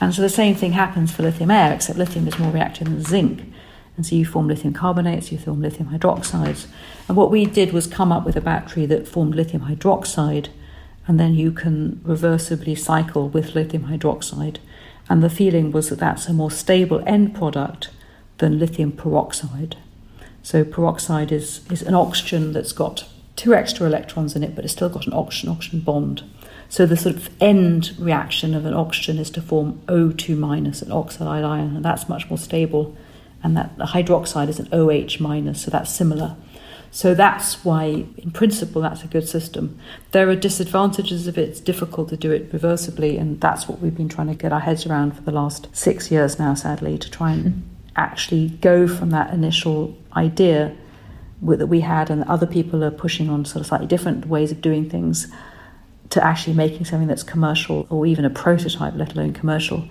And 0.00 0.14
so 0.14 0.22
the 0.22 0.28
same 0.28 0.54
thing 0.54 0.72
happens 0.72 1.12
for 1.12 1.22
lithium 1.22 1.50
air, 1.50 1.72
except 1.72 1.98
lithium 1.98 2.28
is 2.28 2.38
more 2.38 2.50
reactive 2.50 2.88
than 2.88 3.02
zinc. 3.02 3.42
And 3.96 4.04
so 4.04 4.16
you 4.16 4.24
form 4.24 4.48
lithium 4.48 4.74
carbonates, 4.74 5.30
you 5.30 5.38
form 5.38 5.62
lithium 5.62 5.90
hydroxides. 5.90 6.66
And 7.08 7.16
what 7.16 7.30
we 7.30 7.46
did 7.46 7.72
was 7.72 7.86
come 7.86 8.10
up 8.10 8.24
with 8.24 8.36
a 8.36 8.40
battery 8.40 8.86
that 8.86 9.06
formed 9.06 9.34
lithium 9.34 9.62
hydroxide, 9.62 10.48
and 11.06 11.20
then 11.20 11.34
you 11.34 11.52
can 11.52 12.00
reversibly 12.04 12.76
cycle 12.76 13.28
with 13.28 13.54
lithium 13.54 13.84
hydroxide. 13.84 14.56
And 15.08 15.22
the 15.22 15.30
feeling 15.30 15.70
was 15.70 15.90
that 15.90 16.00
that's 16.00 16.26
a 16.26 16.32
more 16.32 16.50
stable 16.50 17.02
end 17.06 17.34
product 17.34 17.90
than 18.38 18.58
lithium 18.58 18.92
peroxide. 18.92 19.76
So 20.42 20.64
peroxide 20.64 21.32
is, 21.32 21.60
is 21.70 21.82
an 21.82 21.94
oxygen 21.94 22.52
that's 22.52 22.72
got 22.72 23.08
two 23.36 23.54
extra 23.54 23.86
electrons 23.86 24.36
in 24.36 24.42
it, 24.42 24.54
but 24.54 24.64
it's 24.64 24.74
still 24.74 24.88
got 24.88 25.06
an 25.06 25.12
oxygen-oxygen 25.12 25.80
bond. 25.80 26.22
So 26.68 26.86
the 26.86 26.96
sort 26.96 27.16
of 27.16 27.30
end 27.40 27.94
reaction 27.98 28.54
of 28.54 28.64
an 28.66 28.74
oxygen 28.74 29.18
is 29.18 29.30
to 29.30 29.42
form 29.42 29.80
O2 29.86 30.36
minus, 30.36 30.82
an 30.82 30.92
oxide 30.92 31.44
ion, 31.44 31.76
and 31.76 31.84
that's 31.84 32.08
much 32.08 32.28
more 32.28 32.38
stable. 32.38 32.96
And 33.42 33.56
that 33.56 33.76
the 33.76 33.86
hydroxide 33.86 34.48
is 34.48 34.58
an 34.58 34.68
OH 34.72 35.20
minus, 35.20 35.62
so 35.62 35.70
that's 35.70 35.92
similar. 35.92 36.36
So 36.90 37.12
that's 37.14 37.64
why, 37.64 38.06
in 38.18 38.30
principle, 38.32 38.80
that's 38.80 39.02
a 39.02 39.08
good 39.08 39.28
system. 39.28 39.78
There 40.12 40.28
are 40.28 40.36
disadvantages 40.36 41.26
of 41.26 41.36
it. 41.36 41.48
It's 41.48 41.60
difficult 41.60 42.08
to 42.10 42.16
do 42.16 42.30
it 42.30 42.52
reversibly, 42.52 43.20
and 43.20 43.40
that's 43.40 43.68
what 43.68 43.80
we've 43.80 43.96
been 43.96 44.08
trying 44.08 44.28
to 44.28 44.34
get 44.34 44.52
our 44.52 44.60
heads 44.60 44.86
around 44.86 45.16
for 45.16 45.22
the 45.22 45.32
last 45.32 45.68
six 45.72 46.10
years 46.10 46.38
now, 46.38 46.54
sadly, 46.54 46.96
to 46.98 47.10
try 47.10 47.32
and 47.32 47.68
actually 47.96 48.48
go 48.48 48.86
from 48.88 49.10
that 49.10 49.32
initial 49.32 49.96
idea 50.16 50.76
that 51.42 51.66
we 51.66 51.80
had, 51.80 52.10
and 52.10 52.24
other 52.24 52.46
people 52.46 52.82
are 52.82 52.90
pushing 52.90 53.28
on 53.28 53.44
sort 53.44 53.60
of 53.60 53.66
slightly 53.66 53.86
different 53.86 54.26
ways 54.26 54.50
of 54.50 54.60
doing 54.60 54.88
things, 54.88 55.28
to 56.10 56.22
actually 56.24 56.54
making 56.54 56.84
something 56.84 57.08
that's 57.08 57.22
commercial 57.22 57.86
or 57.90 58.06
even 58.06 58.24
a 58.24 58.30
prototype, 58.30 58.94
let 58.94 59.14
alone 59.14 59.32
commercial. 59.32 59.88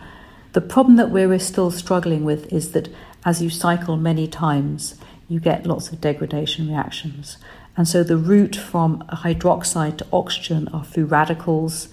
The 0.53 0.61
problem 0.61 0.95
that 0.97 1.09
we're 1.09 1.37
still 1.39 1.71
struggling 1.71 2.23
with 2.23 2.51
is 2.51 2.71
that 2.71 2.89
as 3.25 3.41
you 3.41 3.49
cycle 3.49 3.97
many 3.97 4.27
times, 4.27 4.95
you 5.27 5.39
get 5.39 5.65
lots 5.65 5.91
of 5.91 5.99
degradation 6.01 6.67
reactions. 6.67 7.37
And 7.75 7.87
so 7.87 8.03
the 8.03 8.17
route 8.17 8.55
from 8.55 9.03
hydroxide 9.07 9.97
to 9.97 10.07
oxygen 10.13 10.67
are 10.69 10.85
through 10.85 11.05
radicals. 11.05 11.89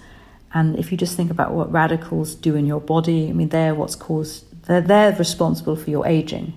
And 0.53 0.79
if 0.79 0.93
you 0.93 0.99
just 0.99 1.17
think 1.17 1.31
about 1.31 1.53
what 1.53 1.73
radicals 1.73 2.35
do 2.35 2.55
in 2.55 2.67
your 2.67 2.81
body, 2.81 3.29
I 3.29 3.33
mean, 3.33 3.49
they're 3.49 3.75
what's 3.75 3.97
caused 3.97 4.45
they're, 4.71 4.81
they're 4.81 5.13
responsible 5.13 5.75
for 5.75 5.91
your 5.91 6.07
aging. 6.07 6.53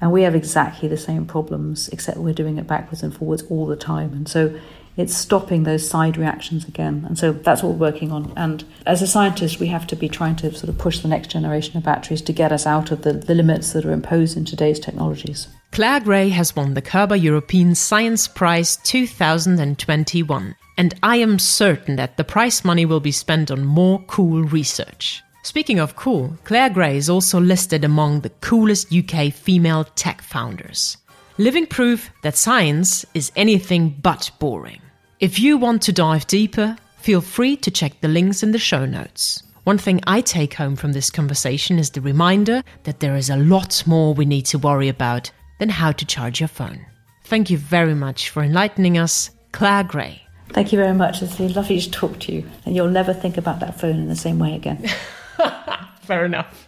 And 0.00 0.12
we 0.12 0.22
have 0.22 0.34
exactly 0.34 0.88
the 0.88 0.96
same 0.96 1.24
problems, 1.24 1.88
except 1.88 2.18
we're 2.18 2.34
doing 2.34 2.58
it 2.58 2.66
backwards 2.66 3.02
and 3.02 3.14
forwards 3.14 3.42
all 3.48 3.66
the 3.66 3.76
time. 3.76 4.12
And 4.12 4.28
so 4.28 4.58
it's 4.96 5.16
stopping 5.16 5.62
those 5.62 5.88
side 5.88 6.16
reactions 6.16 6.66
again. 6.66 7.04
And 7.06 7.16
so 7.16 7.32
that's 7.32 7.62
what 7.62 7.70
we're 7.70 7.90
working 7.90 8.10
on. 8.10 8.32
And 8.36 8.64
as 8.86 9.02
a 9.02 9.06
scientist, 9.06 9.60
we 9.60 9.68
have 9.68 9.86
to 9.88 9.96
be 9.96 10.08
trying 10.08 10.34
to 10.36 10.52
sort 10.52 10.68
of 10.68 10.78
push 10.78 10.98
the 10.98 11.08
next 11.08 11.28
generation 11.28 11.76
of 11.76 11.84
batteries 11.84 12.22
to 12.22 12.32
get 12.32 12.50
us 12.50 12.66
out 12.66 12.90
of 12.90 13.02
the, 13.02 13.12
the 13.12 13.34
limits 13.34 13.72
that 13.72 13.84
are 13.84 13.92
imposed 13.92 14.36
in 14.36 14.44
today's 14.44 14.80
technologies. 14.80 15.46
Clare 15.70 16.00
Grey 16.00 16.30
has 16.30 16.56
won 16.56 16.74
the 16.74 16.82
Körber 16.82 17.20
European 17.20 17.74
Science 17.76 18.26
Prize 18.26 18.76
2021. 18.78 20.56
And 20.76 20.94
I 21.02 21.16
am 21.16 21.38
certain 21.38 21.96
that 21.96 22.16
the 22.16 22.24
prize 22.24 22.64
money 22.64 22.84
will 22.84 23.00
be 23.00 23.12
spent 23.12 23.50
on 23.50 23.64
more 23.64 24.00
cool 24.06 24.42
research. 24.44 25.22
Speaking 25.48 25.80
of 25.80 25.96
cool, 25.96 26.36
Clare 26.44 26.68
Grey 26.68 26.98
is 26.98 27.08
also 27.08 27.40
listed 27.40 27.82
among 27.82 28.20
the 28.20 28.34
coolest 28.42 28.92
UK 28.92 29.32
female 29.32 29.84
tech 29.84 30.20
founders. 30.20 30.98
Living 31.38 31.64
proof 31.64 32.10
that 32.22 32.36
science 32.36 33.06
is 33.14 33.32
anything 33.34 33.96
but 34.02 34.30
boring. 34.38 34.82
If 35.20 35.38
you 35.38 35.56
want 35.56 35.80
to 35.84 35.92
dive 35.92 36.26
deeper, 36.26 36.76
feel 36.98 37.22
free 37.22 37.56
to 37.56 37.70
check 37.70 37.98
the 38.02 38.08
links 38.08 38.42
in 38.42 38.52
the 38.52 38.58
show 38.58 38.84
notes. 38.84 39.42
One 39.64 39.78
thing 39.78 40.02
I 40.06 40.20
take 40.20 40.52
home 40.52 40.76
from 40.76 40.92
this 40.92 41.08
conversation 41.08 41.78
is 41.78 41.88
the 41.88 42.02
reminder 42.02 42.62
that 42.82 43.00
there 43.00 43.16
is 43.16 43.30
a 43.30 43.36
lot 43.36 43.82
more 43.86 44.12
we 44.12 44.26
need 44.26 44.44
to 44.52 44.58
worry 44.58 44.90
about 44.90 45.30
than 45.58 45.70
how 45.70 45.92
to 45.92 46.04
charge 46.04 46.40
your 46.40 46.48
phone. 46.48 46.84
Thank 47.24 47.48
you 47.48 47.56
very 47.56 47.94
much 47.94 48.28
for 48.28 48.42
enlightening 48.42 48.98
us, 48.98 49.30
Clare 49.52 49.84
Grey. 49.84 50.20
Thank 50.50 50.72
you 50.72 50.78
very 50.78 50.94
much. 50.94 51.22
It's 51.22 51.40
lovely 51.40 51.80
to 51.80 51.90
talk 51.90 52.20
to 52.20 52.32
you, 52.32 52.44
and 52.66 52.76
you'll 52.76 52.90
never 52.90 53.14
think 53.14 53.38
about 53.38 53.60
that 53.60 53.80
phone 53.80 53.96
in 53.96 54.08
the 54.08 54.16
same 54.16 54.38
way 54.38 54.54
again. 54.54 54.86
Fair 56.02 56.24
enough. 56.24 56.67